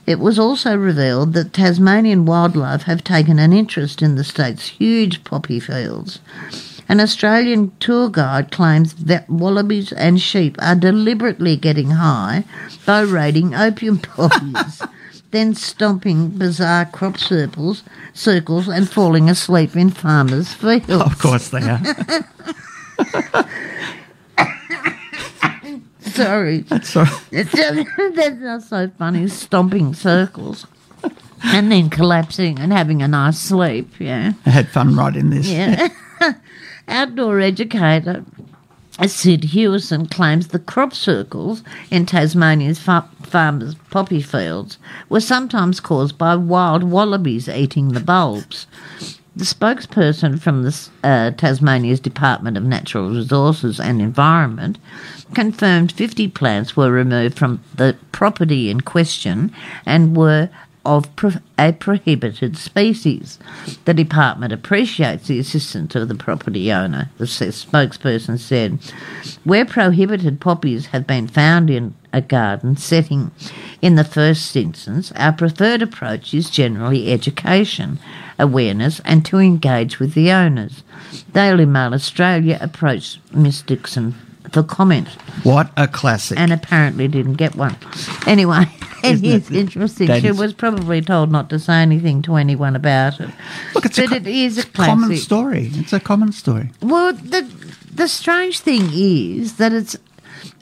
[0.06, 5.24] It was also revealed that Tasmanian wildlife have taken an interest in the state's huge
[5.24, 6.20] poppy fields.
[6.88, 12.44] An Australian tour guide claims that wallabies and sheep are deliberately getting high
[12.84, 14.82] by raiding opium poppies,
[15.30, 17.82] then stomping bizarre crop circles,
[18.12, 20.90] circles and falling asleep in farmers' fields.
[20.90, 21.80] Of course they are.
[26.14, 26.58] Sorry.
[26.60, 27.22] That's all right.
[27.32, 27.52] Just,
[28.14, 30.66] that's not so funny, stomping circles.
[31.42, 33.88] and then collapsing and having a nice sleep.
[34.00, 34.32] Yeah.
[34.46, 35.48] I had fun writing this.
[35.48, 35.88] Yeah.
[36.88, 38.24] Outdoor educator
[39.06, 46.16] Sid Hewison claims the crop circles in Tasmania's fa- farmers' poppy fields were sometimes caused
[46.16, 48.66] by wild wallabies eating the bulbs.
[49.36, 54.78] The spokesperson from the, uh, Tasmania's Department of Natural Resources and Environment
[55.34, 59.52] confirmed 50 plants were removed from the property in question
[59.84, 60.50] and were
[60.84, 63.38] of pro- a prohibited species.
[63.84, 68.78] The department appreciates the assistance of the property owner, the spokesperson said.
[69.44, 73.32] Where prohibited poppies have been found in a garden setting
[73.82, 77.98] in the first instance, our preferred approach is generally education,
[78.38, 80.82] awareness, and to engage with the owners.
[81.32, 84.14] Daily Mail Australia approached Miss Dixon
[84.54, 85.08] for comment
[85.42, 86.38] What a classic.
[86.38, 87.76] and apparently didn't get one.
[88.26, 88.64] Anyway,
[89.04, 89.56] it is it?
[89.56, 90.08] interesting.
[90.20, 93.30] She was probably told not to say anything to anyone about it.
[93.74, 95.70] Look, it's a, but co- it is a common story.
[95.74, 96.70] It's a common story.
[96.80, 97.42] Well, the
[97.92, 99.96] the strange thing is that it's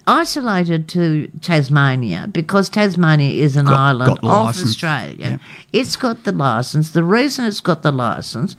[0.06, 4.46] isolated to Tasmania because Tasmania is an Got- island got the of.
[4.48, 5.16] Australia.
[5.18, 5.38] Yeah.
[5.72, 6.90] It's got the license.
[6.90, 8.56] The reason it's got the license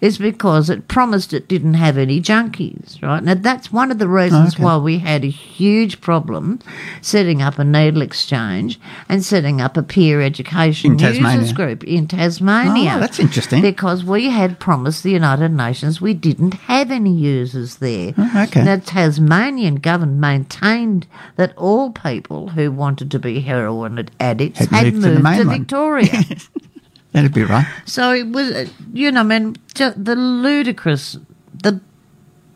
[0.00, 3.22] is because it promised it didn't have any junkies, right?
[3.22, 4.62] Now that's one of the reasons Okay.
[4.64, 6.58] why we had a huge problem
[7.00, 11.38] setting up a needle exchange and setting up a peer education In Tasmania.
[11.38, 12.94] users group in Tasmania.
[12.96, 13.62] Oh, that's interesting.
[13.62, 18.12] Because we had promised the United Nations we didn't have any users there.
[18.18, 18.64] Oh, okay.
[18.64, 21.06] The Tasmanian government maintained
[21.36, 25.18] that all people who wanted to be heroin addicts Had had, moved to the moved
[25.18, 25.60] to, mainland.
[25.60, 26.24] Victoria.
[27.16, 27.66] That'd be right.
[27.86, 31.16] so it was, uh, you know, I mean, the ludicrous,
[31.62, 31.80] the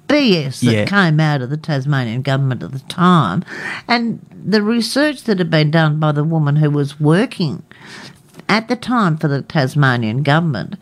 [0.07, 0.85] BS that Yeah.
[0.85, 3.43] came out of the Tasmanian government at the time,
[3.89, 7.63] and the research that had been done by the woman who was working
[8.51, 10.75] at the time for the Tasmanian government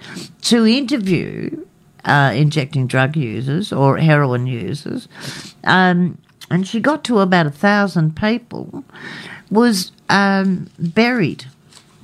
[0.43, 1.65] to interview
[2.05, 5.07] uh, injecting drug users or heroin users,
[5.63, 6.19] um,
[6.51, 8.83] and she got to about a thousand people,
[9.53, 11.45] was um, buried.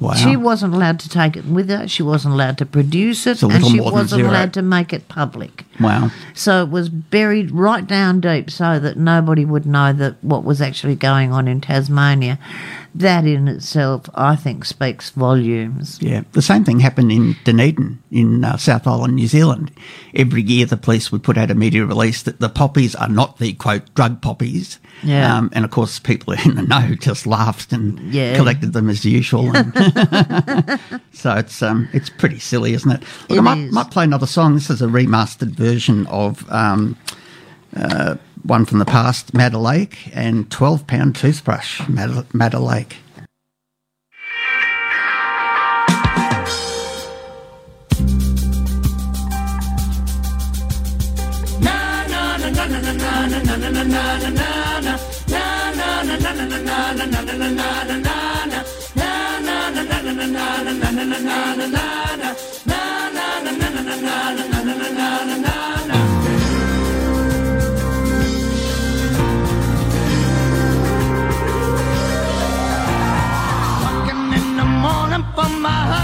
[0.04, 0.12] Wow.
[0.14, 1.88] She wasn't allowed to take it with her.
[1.88, 4.30] She wasn't allowed to produce it, and she wasn't zero.
[4.30, 5.64] allowed to make it public.
[5.80, 6.10] wow.
[6.34, 10.60] So it was buried right down deep so that nobody would know that what was
[10.60, 12.38] actually going on in Tasmania.
[12.96, 15.98] That in itself, I think, speaks volumes.
[16.00, 19.72] Yeah, the same thing happened in Dunedin in uh, South Island, New Zealand.
[20.14, 23.38] Every year, the police would put out a media release that the poppies are not
[23.38, 24.78] the quote drug poppies.
[25.02, 25.36] Yeah.
[25.36, 28.36] Um, and of course, people in the know just laughed and Yeah.
[28.36, 29.50] collected them as usual.
[31.12, 33.00] So it's um, it's pretty silly, isn't it?
[33.28, 34.54] Look, It I might, might play another song.
[34.54, 36.96] This is a remastered version of um,
[37.76, 42.98] uh, one from the past, Madder Lake, and twelve pound toothbrush, Madder, Lake.
[64.34, 64.53] Walking
[75.36, 76.03] morning for my heart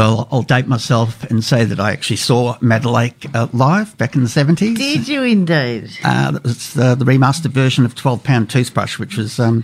[0.00, 4.14] Well, I'll date myself and say that I actually saw Madder Lake uh, live back
[4.14, 4.74] in the 70s.
[4.78, 5.90] Did you indeed?
[6.02, 9.62] Uh, that was uh, the remastered version of 12 Pound Toothbrush, which was um,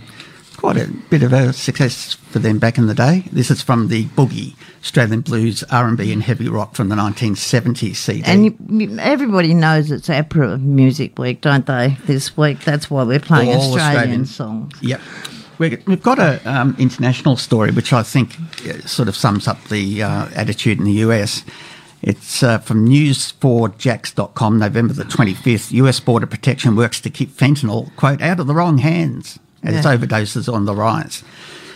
[0.55, 3.23] quite a bit of a success for them back in the day.
[3.31, 8.21] This is from the Boogie, Australian Blues, R&B and Heavy Rock from the 1970s CD.
[8.23, 11.97] And you, everybody knows it's APRA Music Week, don't they?
[12.05, 14.25] This week, that's why we're playing Australian, Australian.
[14.27, 14.73] songs.
[14.83, 15.01] Yep.
[15.59, 18.35] We- We've got an um, international story which I think
[18.67, 21.43] uh, sort of sums up the uh, attitude in the US.
[22.03, 25.71] It's uh, from news4jax.com, November the 25th.
[25.73, 29.95] US Border Protection works to keep fentanyl, quote, out of the wrong hands as Yeah.
[29.97, 31.23] overdoses on the rise.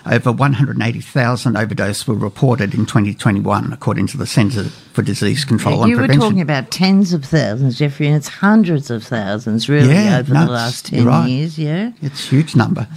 [0.10, 5.91] Over 180,000 overdoses were reported in 2021, according to the Centre for Disease Control and
[5.91, 10.20] you were talking about tens of thousands, Jeffrey, and it's hundreds of thousands, really, Yeah,
[10.20, 11.28] over no, the last 10 right.
[11.28, 11.91] years, yeah?
[12.02, 12.88] It's a huge number.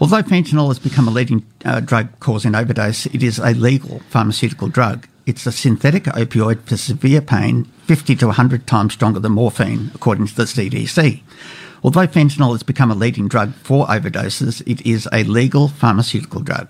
[0.00, 4.68] Although fentanyl has become a leading uh, drug causing overdose, it is a legal pharmaceutical
[4.68, 5.06] drug.
[5.26, 10.26] It's a synthetic opioid for severe pain, 50 to 100 times stronger than morphine, according
[10.26, 11.22] to the CDC.
[11.82, 16.68] Although fentanyl has become a leading drug for overdoses, it is a legal pharmaceutical drug.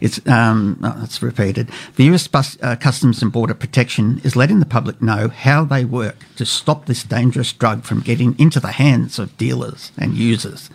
[0.00, 1.70] It's um, oh, that's repeated.
[1.96, 5.84] The US Bus, uh, Customs and Border Protection is letting the public know how they
[5.84, 10.70] work to stop this dangerous drug from getting into the hands of dealers and users.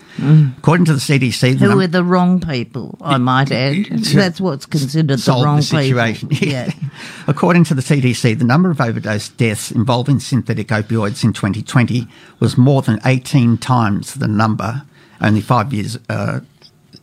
[0.58, 1.60] According to the CDC, the Mm.
[1.60, 3.86] Who num- are the wrong people, I might add.
[3.86, 6.30] That's what's considered the wrong the situation.
[6.30, 6.48] people.
[6.54, 6.72] Yeah.
[7.28, 12.08] According to the CDC, the number of overdose deaths involving synthetic opioids in 2020
[12.40, 14.84] was more than 18 times the number
[15.22, 16.42] only five years, uh,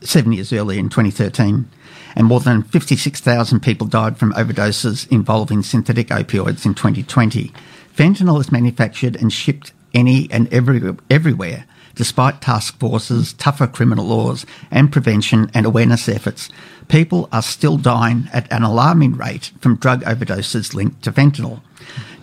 [0.03, 1.69] seven years earlier in 2013.
[2.17, 7.53] And more than 56,000 people died from overdoses involving synthetic opioids in 2020.
[7.95, 10.81] Fentanyl is manufactured and shipped any and every,
[11.11, 16.49] everywhere, despite task forces, tougher criminal laws, and prevention and awareness efforts.
[16.89, 21.61] People are still dying at an alarming rate from drug overdoses linked to fentanyl.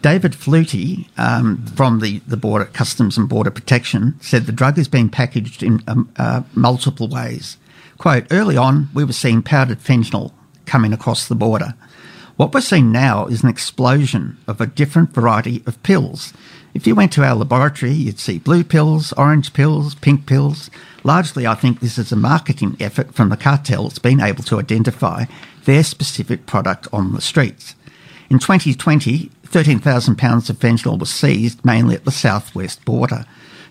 [0.01, 4.87] David Flutie um, from the, the Border Customs and Border Protection said the drug is
[4.87, 7.57] being packaged in um, uh, multiple ways.
[7.97, 10.31] Quote, early on, we were seeing powdered fentanyl
[10.65, 11.73] coming across the border.
[12.35, 16.33] What we're seeing now is an explosion of a different variety of pills.
[16.75, 20.69] If you went to our laboratory, you'd see blue pills, orange pills, pink pills.
[21.03, 25.25] Largely, I think this is a marketing effort from the cartels being able to identify
[25.65, 27.73] their specific product on the streets.
[28.29, 33.25] In 2020, 13,000 pounds of fentanyl was seized, mainly at the southwest border.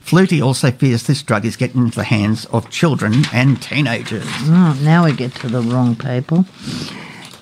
[0.07, 4.25] Flutie also fears this drug is getting into the hands of children and teenagers.
[4.43, 6.45] Oh, now we get to the wrong people.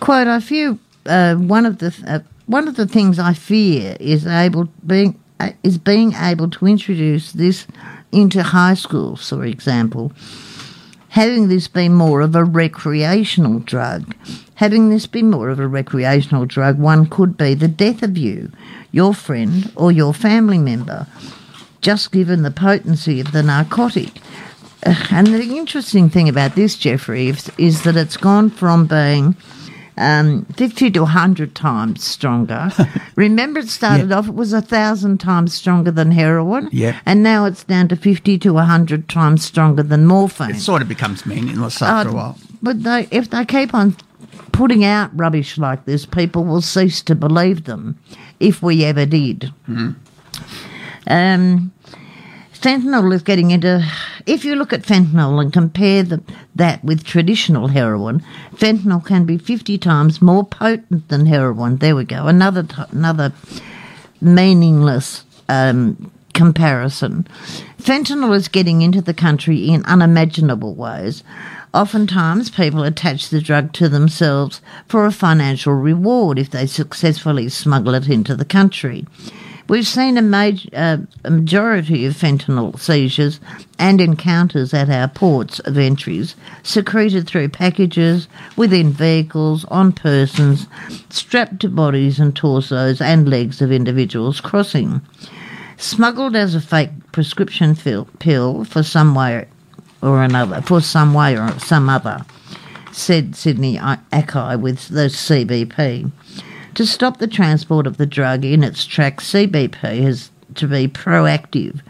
[0.01, 4.27] Quote: I fear uh, one of the uh, one of the things I fear is
[4.27, 7.67] able being uh, is being able to introduce this
[8.13, 10.13] into high schools, for example.
[11.11, 14.17] Having this be more of a recreational drug,
[14.55, 18.51] having this be more of a recreational drug, one could be the death of you,
[18.91, 21.07] your friend, or your family member,
[21.85, 24.11] just given the potency of the narcotic.
[24.87, 29.37] Uh, And the interesting thing about this, Jeffrey, is, is that it's gone from being
[29.99, 32.71] um, 50 to 100 times stronger.
[33.17, 36.69] Remember, it started off, it was a thousand times stronger than heroin.
[36.73, 36.99] Yeah.
[37.07, 40.51] And now it's down to 50 to 100 times stronger than morphine.
[40.57, 42.39] It sort of becomes meaningless after a Uh, while.
[42.63, 43.95] But they, if they keep on
[44.53, 47.97] putting out rubbish like this, people will cease to believe them,
[48.41, 49.53] if we ever did.
[51.07, 51.73] Um,
[52.65, 53.87] fentanyl is getting into.
[54.25, 56.23] If you look at fentanyl and compare the,
[56.55, 61.77] that with traditional heroin, fentanyl can be 50 times more potent than heroin.
[61.77, 62.27] There we go.
[62.27, 63.35] Another, another
[64.23, 67.29] meaningless um, comparison.
[67.79, 71.23] Fentanyl is getting into the country in unimaginable ways.
[71.75, 77.95] Oftentimes, people attach the drug to themselves for a financial reward if they successfully smuggle
[77.95, 79.05] it into the country.
[79.67, 83.41] We've seen a, major, uh, a majority of fentanyl seizures
[83.79, 90.67] and encounters at our ports of entries secreted through packages, within vehicles, on persons,
[91.09, 95.01] strapped to bodies and torsos and legs of individuals crossing.
[95.79, 99.47] Smuggled as a fake prescription pill, pill for some way
[100.03, 102.25] or another, for some way or some other,
[102.93, 106.13] said Sydney Akai with the CBP.
[106.75, 111.81] To stop the transport of the drug in its tracks, CBP has to be proactive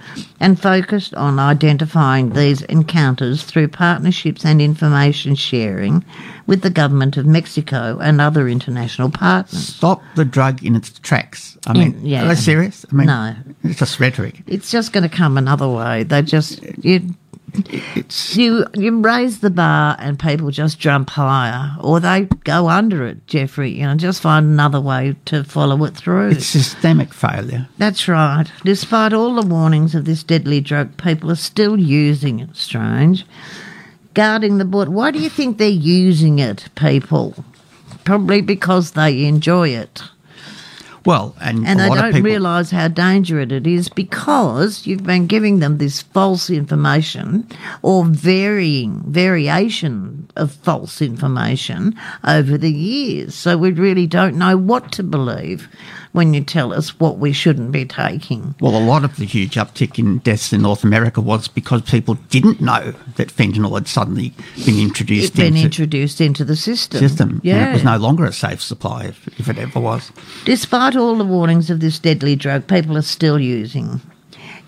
[0.40, 6.04] and focused on identifying these encounters through partnerships and information sharing
[6.46, 9.68] with the government of Mexico and other international partners.
[9.68, 11.56] Stop the drug in its tracks.
[11.66, 12.24] I mean, yeah.
[12.24, 12.84] are they serious?
[12.90, 13.34] I mean, No.
[13.62, 14.42] It's just rhetoric.
[14.46, 16.02] It's just going to come another way.
[16.02, 17.14] They just you,
[17.54, 23.06] it's You you raise the bar and people just jump higher, or they go under
[23.06, 23.70] it, Jeffrey.
[23.70, 26.30] You know, just find another way to follow it through.
[26.30, 27.68] it's systemic failure.
[27.78, 28.46] That's right.
[28.64, 32.56] Despite all the warnings of this deadly drug, people are still using it.
[32.56, 33.24] Strange.
[34.14, 37.44] Guarding the board Why do you think they're using it, people?
[38.04, 40.02] Probably because they enjoy it.
[41.06, 45.04] Well, and, And a they lot don't people, realise how dangerous it is because you've
[45.04, 47.46] been giving them this false information
[47.82, 53.34] or varying variation of false information over the years.
[53.34, 55.68] So we really don't know what to believe
[56.12, 58.54] when you tell us what we shouldn't be taking.
[58.60, 62.14] Well, a lot of the huge uptick in deaths in North America was because people
[62.30, 64.32] didn't know that fentanyl had suddenly
[64.64, 67.00] been introduced been into introduced into the system.
[67.00, 67.40] system.
[67.42, 67.56] Yeah.
[67.56, 70.12] And it was no longer a safe supply, if, if it ever was.
[70.44, 74.00] Despite all the warnings of this deadly drug, people are still using.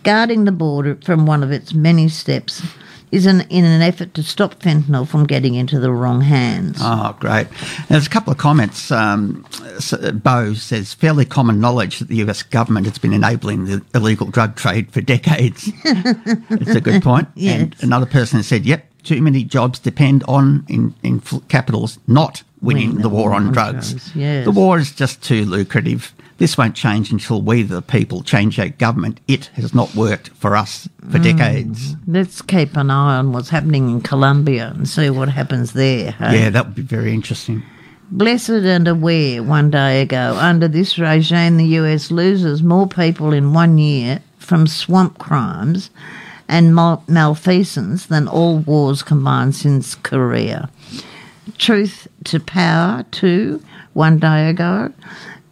[0.03, 2.63] Guarding the border from one of its many steps
[3.13, 6.79] is an, in an effort to stop fentanyl from getting into the wrong hands.
[6.81, 7.47] Oh, great.
[7.89, 8.91] There's a couple of comments.
[8.91, 9.47] Um,
[10.15, 14.57] Bo says, fairly common knowledge that the US government has been enabling the illegal drug
[14.57, 15.71] trade for decades.
[15.85, 17.29] it's a good point.
[17.37, 17.61] Yes.
[17.61, 22.89] And another person said, yep, too many jobs depend on, in, in capitals, not winning
[22.89, 23.91] Winning the war on drugs.
[23.91, 24.45] drugs, yes.
[24.45, 26.13] The war is just too lucrative.
[26.39, 29.21] This won't change until we, the people, change our government.
[29.27, 31.23] It has not worked for us for mm.
[31.23, 31.95] decades.
[32.07, 36.13] Let's keep an eye on what's happening in Colombia and see what happens there.
[36.13, 36.41] hey?
[36.41, 37.63] Yeah, that would be very interesting.
[38.11, 43.53] Blessed and aware one day ago, under this regime, the US loses more people in
[43.53, 45.91] one year from swamp crimes
[46.49, 50.71] and mal- malfeasance than all wars combined since Korea.
[51.59, 53.63] Truth to power, too,
[53.95, 54.93] one day ago.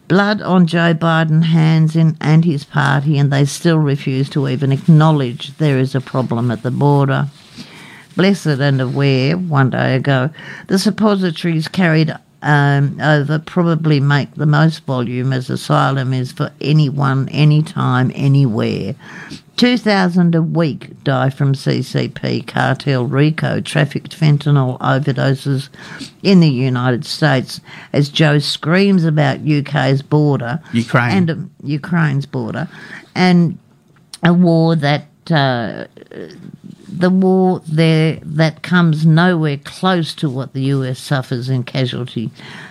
[0.07, 4.71] Blood on Joe Biden's hands in, and his party, and they still refuse to even
[4.71, 7.29] acknowledge there is a problem at the border
[8.15, 10.29] blessed and aware one day ago,
[10.67, 17.27] the suppositories carried um, over probably make the most volume as asylum is for anyone,
[17.29, 18.95] anytime, anywhere.
[19.57, 25.69] 2,000 a week die from CCP cartel RICO trafficked fentanyl overdoses
[26.23, 27.61] in the United States
[27.93, 30.61] as Joe screams about UK's border.
[30.73, 31.17] Ukraine.
[31.17, 32.67] And um, Ukraine's border.
[33.15, 33.57] And
[34.23, 35.85] a war that uh,
[36.87, 42.29] the war there that comes nowhere close to what the US suffers in casualty.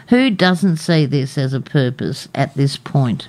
[0.09, 3.29] Who doesn't see this as a purpose at this point?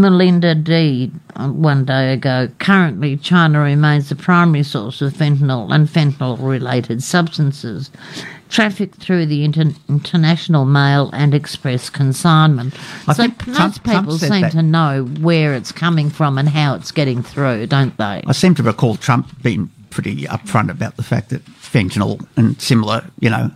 [0.00, 1.10] Melinda D.
[1.36, 2.48] uh, one day ago.
[2.58, 7.90] Currently, China remains the primary source of fentanyl and fentanyl related substances,
[8.48, 12.74] trafficked through the inter- international mail and express consignment.
[13.08, 16.38] I so most Trump- Trump people said seem that- to know where it's coming from
[16.38, 18.22] and how it's getting through, don't they?
[18.26, 23.04] I seem to recall Trump being pretty upfront about the fact that fentanyl and similar,
[23.20, 23.50] you know,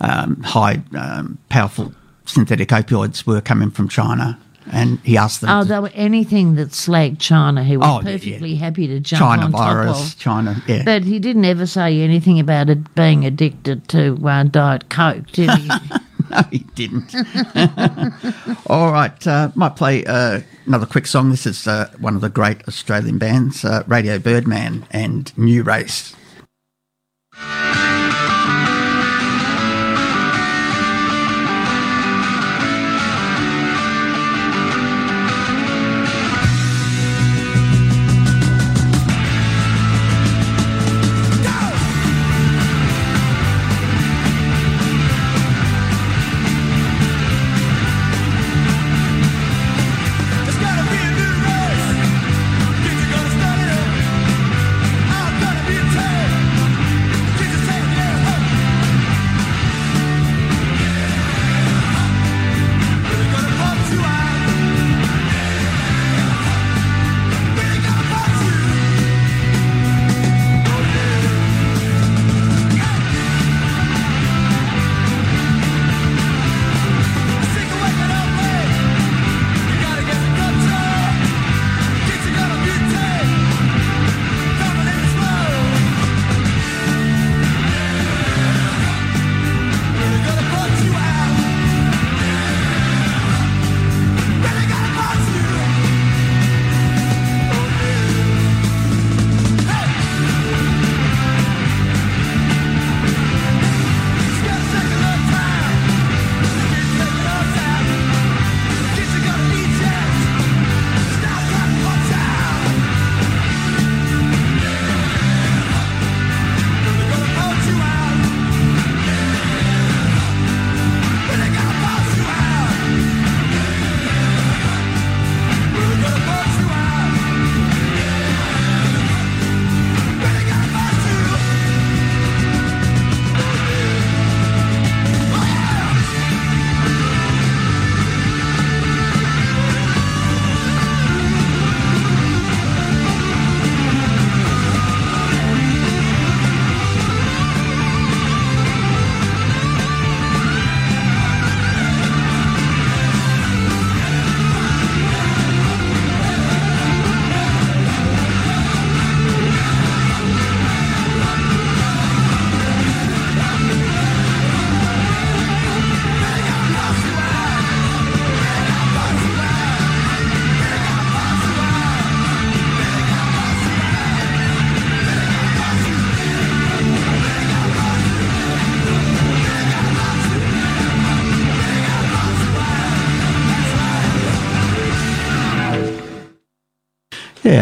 [0.00, 1.92] um, high um, powerful
[2.24, 4.38] synthetic opioids were coming from China,
[4.70, 5.50] and he asked them.
[5.50, 7.64] Oh, they were anything that slagged China.
[7.64, 8.18] He was Oh, yeah, yeah.
[8.18, 10.18] perfectly happy to jump China on top of.
[10.18, 10.82] China, yeah.
[10.84, 15.50] But he didn't ever say anything about it being addicted to uh, Diet Coke, did
[15.50, 15.68] he?
[16.30, 17.14] no, he didn't.
[18.66, 21.30] All right, uh, might play uh, another quick song.
[21.30, 26.14] This is uh, one of the great Australian bands, uh, Radio Birdman and New Race.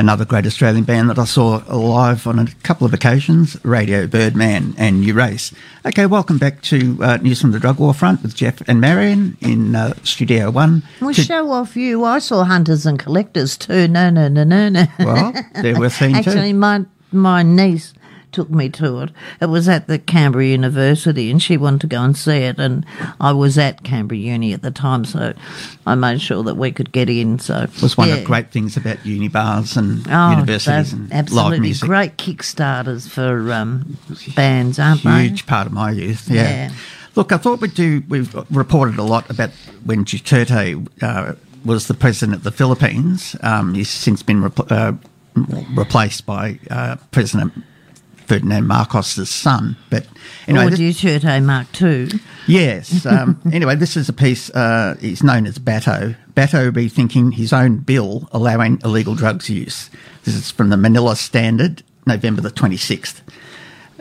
[0.01, 4.75] Another great Australian band that I saw live on a couple of occasions, Radio Birdman
[4.79, 5.53] and New Race.
[5.85, 9.37] Okay, welcome back to uh, News from the Drug War Front with Geoff and Marion
[9.43, 10.83] in uh, Studio One.
[11.03, 12.03] We to- show off you.
[12.07, 13.89] I saw Hunters and Collectors too.
[13.89, 14.87] No, no, no, no, no.
[15.01, 16.59] well, they were seen Actually, too.
[16.59, 17.93] my my niece
[18.33, 19.11] took me to it.
[19.41, 22.59] It was at the Canberra University, and she wanted to go and see it.
[22.59, 22.85] And
[23.20, 25.35] I was at Canberra Uni at the time, so
[25.87, 27.38] I made sure that we could get in.
[27.38, 31.13] So It was one of the great things about uni bars and Oh, universities and
[31.13, 31.88] absolutely live music.
[31.88, 33.96] great kickstarters for um,
[34.34, 35.22] bands, aren't they?
[35.29, 36.42] Huge part of my youth, yeah.
[36.42, 36.72] Yeah.
[37.17, 39.50] Look, I thought we'd do, we've reported a lot about
[39.84, 41.34] when Duterte uh,
[41.64, 43.34] was the president of the Philippines.
[43.42, 44.92] Um, he's since been repl- uh,
[45.75, 47.53] replaced by uh, President
[48.31, 49.77] Ferdinand Marcos's son.
[49.91, 50.07] But
[50.47, 52.11] anyway, or Duterte Mark II.
[52.47, 53.05] Yes.
[53.05, 54.51] Um, anyway, this is a piece.
[54.51, 56.15] Uh, he's known as Bato.
[56.35, 59.91] Bato rethinking his own bill allowing illegal drugs use.
[60.23, 63.21] This is from the Manila Standard, November the 26th.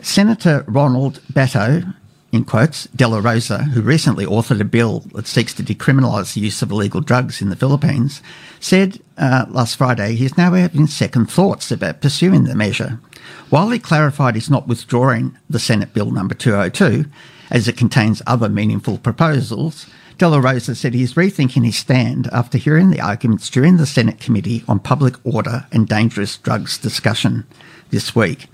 [0.00, 1.92] Senator Ronald Bato,
[2.30, 6.40] in quotes, De La Rosa, who recently authored a bill that seeks to decriminalise the
[6.40, 8.22] use of illegal drugs in the Philippines,
[8.60, 13.00] said uh, last Friday he's now having second thoughts about pursuing the measure.
[13.48, 17.06] While he clarified he's not withdrawing the Senate Bill number 202,
[17.50, 19.86] as it contains other meaningful proposals,
[20.18, 24.20] De La Rosa said he's rethinking his stand after hearing the arguments during the Senate
[24.20, 27.46] Committee on Public Order and Dangerous Drugs discussion
[27.90, 28.46] this week.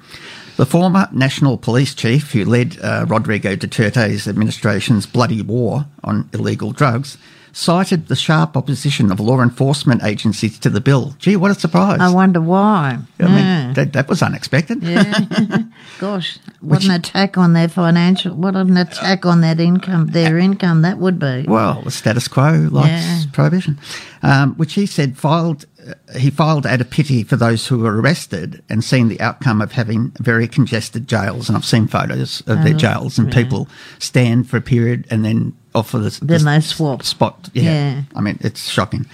[0.56, 6.72] The former National Police Chief, who led uh, Rodrigo Duterte's administration's bloody war on illegal
[6.72, 7.18] drugs,
[7.56, 11.14] cited the sharp opposition of law enforcement agencies to the bill.
[11.18, 11.98] Gee, what a surprise!
[12.00, 12.98] I wonder why.
[13.18, 14.82] I mean, that, that was unexpected.
[14.82, 15.20] Yeah.
[15.98, 20.82] Gosh, what an attack on their financial, what an attack on that income, their income
[20.82, 21.46] that would be.
[21.48, 23.22] Well, the status quo likes Yeah.
[23.32, 23.78] prohibition,
[24.22, 25.64] um, which he said filed.
[25.88, 29.62] Uh, he filed out of pity for those who were arrested and seen the outcome
[29.62, 31.48] of having very congested jails.
[31.48, 33.66] And I've seen photos of their jails, and people
[33.98, 37.02] stand for a period and then off for the Then the they swap.
[37.04, 37.48] spot.
[37.52, 37.62] Yeah.
[37.62, 38.02] Yeah.
[38.14, 39.06] I mean, it's shocking.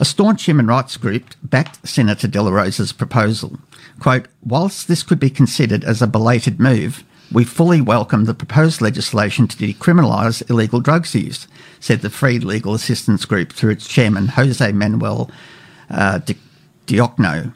[0.00, 3.58] A staunch human rights group backed Senator De La Rosa's proposal.
[4.00, 8.80] Quote, whilst this could be considered as a belated move, we fully welcome the proposed
[8.80, 11.48] legislation to decriminalise illegal drugs use,
[11.80, 15.30] said the Free Legal Assistance Group through its chairman, Jose Manuel
[15.90, 16.36] uh, Di-
[16.86, 17.52] Diokno,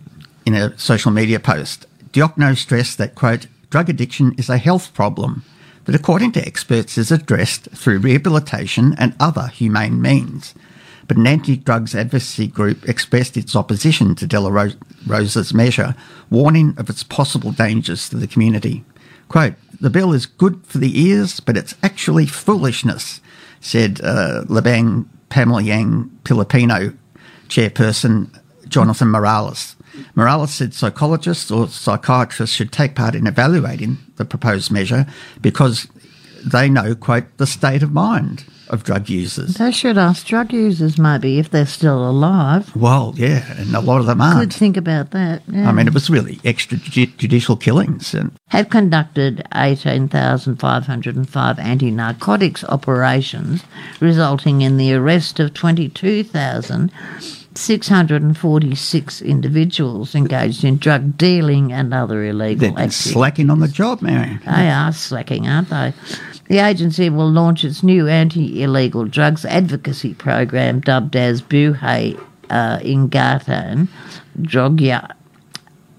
[0.47, 1.87] in a social media post.
[2.13, 5.45] Diokno stressed that, quote, drug addiction is a health problem
[5.85, 10.55] that, according to experts, is addressed through rehabilitation and other humane means.
[11.09, 14.69] But an anti drugs advocacy group expressed its opposition to De La
[15.07, 15.95] Rosa's measure,
[16.31, 18.85] warning of its possible dangers to the community.
[19.29, 23.21] Quote, the bill is good for the ears, but it's actually foolishness,
[23.61, 26.93] said uh, Labang Pamela Yang Filipino
[27.49, 28.31] chairperson
[28.69, 29.77] Jonathan Morales.
[30.15, 35.07] Morales said psychologists or psychiatrists should take part in evaluating the proposed measure
[35.41, 35.89] because
[36.45, 39.55] they know, quote, the state of mind of drug users.
[39.55, 42.75] They should ask drug users maybe if they're still alive.
[42.77, 44.55] Well, yeah, and a lot of them aren't.
[44.55, 45.43] think about that.
[45.49, 45.69] yeah.
[45.69, 48.15] I mean, it was really extrajudicial killings.
[48.15, 53.65] And have conducted 18,505 anti narcotics operations,
[54.01, 55.53] resulting in the arrest of
[57.55, 63.13] 22,646 individuals engaged in drug dealing and other illegal they're activities.
[63.13, 64.39] slacking on the job, Mary.
[64.47, 65.93] They are slacking, aren't they?
[66.49, 72.17] The agency will launch its new anti illegal drugs advocacy program dubbed as Buhay
[72.51, 73.89] uh, Ingatan
[74.41, 75.11] Drogya.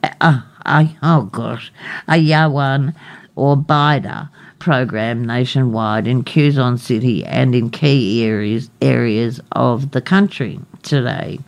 [0.04, 1.72] Uh, I, oh gosh,
[2.08, 2.94] a Yawan
[3.36, 4.30] or Bida
[4.62, 11.40] program nationwide in Quezon City and in key areas areas of the country today.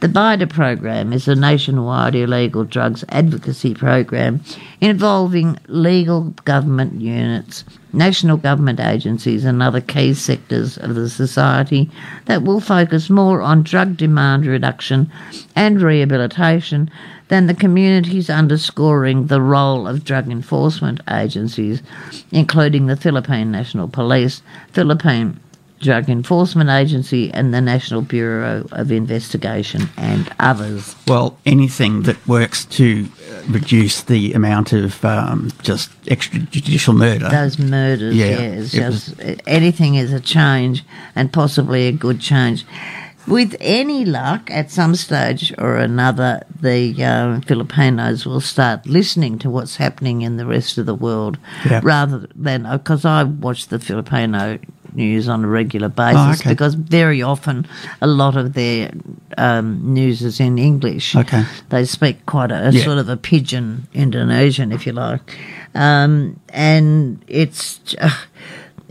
[0.00, 4.42] The BIDA program is a nationwide illegal drugs advocacy program
[4.80, 11.90] involving legal government units, national government agencies, and other key sectors of the society
[12.26, 15.10] that will focus more on drug demand reduction
[15.56, 16.90] and rehabilitation
[17.30, 21.80] than the communities underscoring the role of drug enforcement agencies,
[22.32, 24.42] including the Philippine National Police,
[24.72, 25.38] Philippine
[25.78, 30.94] Drug Enforcement Agency, and the National Bureau of Investigation, and others.
[31.06, 37.28] Well, anything that works to uh, reduce the amount of um, just extrajudicial murder.
[37.30, 39.14] Those murders, Yeah, it's it was-
[39.46, 40.84] anything is a change,
[41.14, 42.66] and possibly a good change.
[43.26, 49.50] With any luck, at some stage or another, the uh, Filipinos will start listening to
[49.50, 51.80] what's happening in the rest of the world, Yeah.
[51.84, 54.58] rather than because I watch the Filipino
[54.94, 56.50] news on a regular basis Oh, okay.
[56.50, 57.66] because very often
[58.00, 58.90] a lot of their
[59.38, 61.14] um, news is in English.
[61.14, 61.44] Okay.
[61.68, 62.82] They speak quite a, a Yeah.
[62.84, 65.38] sort of a pidgin Indonesian, if you like,
[65.74, 67.78] um, and it's.
[67.78, 67.98] ju-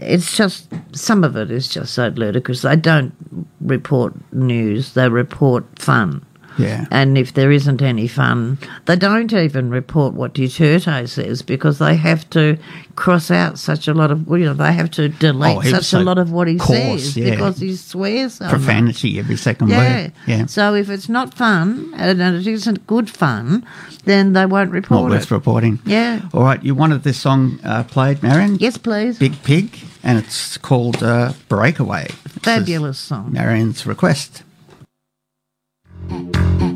[0.02, 2.62] It's just some of it is just so ludicrous.
[2.62, 3.14] They don't
[3.62, 6.26] report news; they report fun.
[6.60, 6.86] Yeah.
[6.92, 11.96] And if there isn't any fun, they don't even report what Duterte says because they
[11.96, 12.58] have to
[12.96, 16.00] cross out such a lot of, you know, they have to delete Oh, such a
[16.04, 17.32] lot of what he says yeah.
[17.32, 18.52] because he swears so much.
[18.54, 19.78] Profanity every second Yeah.
[20.04, 20.12] word.
[20.28, 20.46] Yeah.
[20.48, 23.66] So if it's not fun and it isn't good fun,
[24.04, 25.32] then they won't report Not worth it.
[25.32, 25.80] reporting.
[25.86, 26.22] Yeah.
[26.34, 26.62] All right.
[26.64, 28.58] You wanted this song uh, played, Marion?
[28.60, 29.18] Yes, please.
[29.18, 32.08] Big Pig, and it's called uh, Breakaway.
[32.42, 33.32] Fabulous song.
[33.32, 34.44] Marion's request.
[36.12, 36.69] All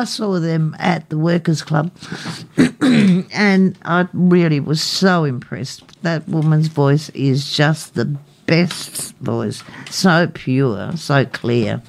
[0.00, 1.90] I saw them at the Workers' Club,
[2.80, 6.02] and I really was so impressed.
[6.02, 8.06] That woman's voice is just the
[8.46, 9.62] best voice.
[9.90, 11.82] So pure, so clear.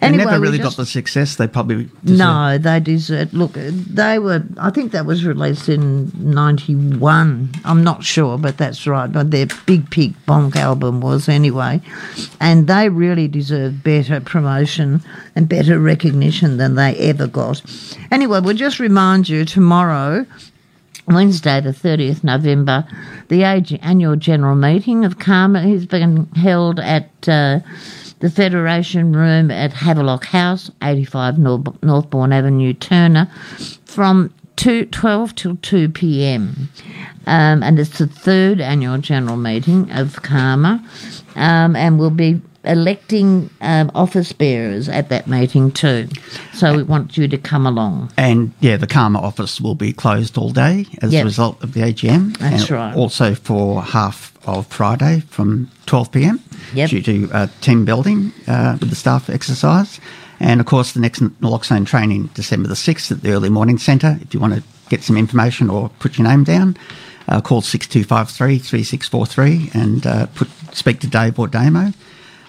[0.00, 2.18] They Anyway, never really just- got the success they probably deserved.
[2.20, 3.34] No, they deserve.
[3.34, 4.44] Look, they were.
[4.56, 7.50] I think that was released in '91.
[7.64, 9.10] I'm not sure, but that's right.
[9.12, 11.80] But their Big Pig Bonk album was anyway,
[12.40, 15.02] and they really deserve better promotion
[15.34, 17.60] and better recognition than they ever got.
[18.12, 20.26] Anyway, we'll just remind you tomorrow
[21.08, 22.84] Wednesday, the 30th November,
[23.28, 27.60] the annual general meeting of CAHMA has been held at uh,
[28.20, 33.30] the Federation Room at Havelock House, 85 North- Northbourne Avenue, Turner,
[33.84, 36.68] from 2, 12 till 2 p.m.
[37.26, 40.82] Um, and it's the third annual general meeting of CAHMA,
[41.36, 46.08] um, and we'll be electing um, office bearers at that meeting too.
[46.54, 48.10] So we want you to come along.
[48.16, 51.22] And yeah, the CAHMA office will be closed all day as Yep.
[51.22, 52.36] a result of the AGM.
[52.38, 52.96] That's and right.
[52.96, 56.40] Also for half of Friday from 12 pm
[56.74, 56.90] Yep.
[56.90, 60.00] due to uh, team building uh, with the staff exercise.
[60.40, 64.18] And of course, the next naloxone training, December the 6th at the Early Morning Centre.
[64.20, 66.76] If you want to get some information or put your name down,
[67.28, 71.92] uh, call 6253 3643 and uh, put, speak to Dave or Damo.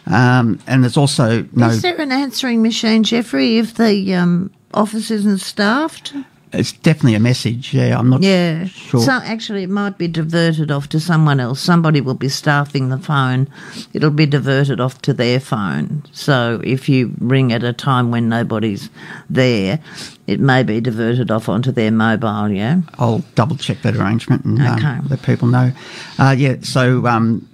[0.06, 1.70] Um, and there's also no.
[1.70, 6.14] Is there an answering machine, Jeffrey, if the um, office isn't staffed?
[6.52, 7.74] It's definitely a message.
[7.76, 8.66] Yeah, I'm not Yeah.
[8.66, 9.02] sure.
[9.02, 11.60] So actually, it might be diverted off to someone else.
[11.60, 13.48] Somebody will be staffing the phone.
[13.94, 16.04] It'll be diverted off to their phone.
[16.12, 18.90] So if you ring at a time when nobody's
[19.30, 19.80] there,
[20.26, 22.50] it may be diverted off onto their mobile.
[22.50, 22.82] Yeah.
[22.98, 24.88] I'll double check that arrangement and Okay.
[24.88, 25.72] um, let people know.
[26.18, 27.48] Uh, yeah, so um,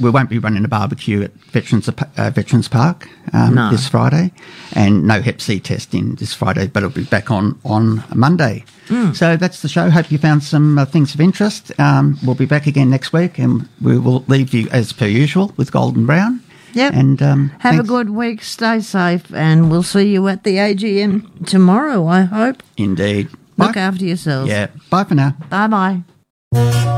[0.00, 3.70] we won't be running a barbecue at Veterans uh, Veterans Park um, No.
[3.70, 4.32] this Friday,
[4.74, 8.64] and no Hep C testing this Friday, but it'll be back on on Monday.
[8.88, 9.12] Hmm.
[9.12, 9.90] So that's the show.
[9.90, 11.72] Hope you found some uh, things of interest.
[11.78, 15.52] Um, we'll be back again next week, and we will leave you as per usual
[15.56, 16.42] with Golden Brown.
[16.74, 16.92] Yep.
[16.94, 18.42] And um, Have a good week.
[18.42, 22.06] Stay safe, and we'll see you at the AGM tomorrow.
[22.06, 22.62] I hope.
[22.76, 23.30] Indeed.
[23.56, 23.80] Look Bye.
[23.80, 24.50] after yourselves.
[24.50, 24.68] Yeah.
[24.90, 25.34] Bye for now.
[25.50, 26.02] Bye
[26.52, 26.97] bye.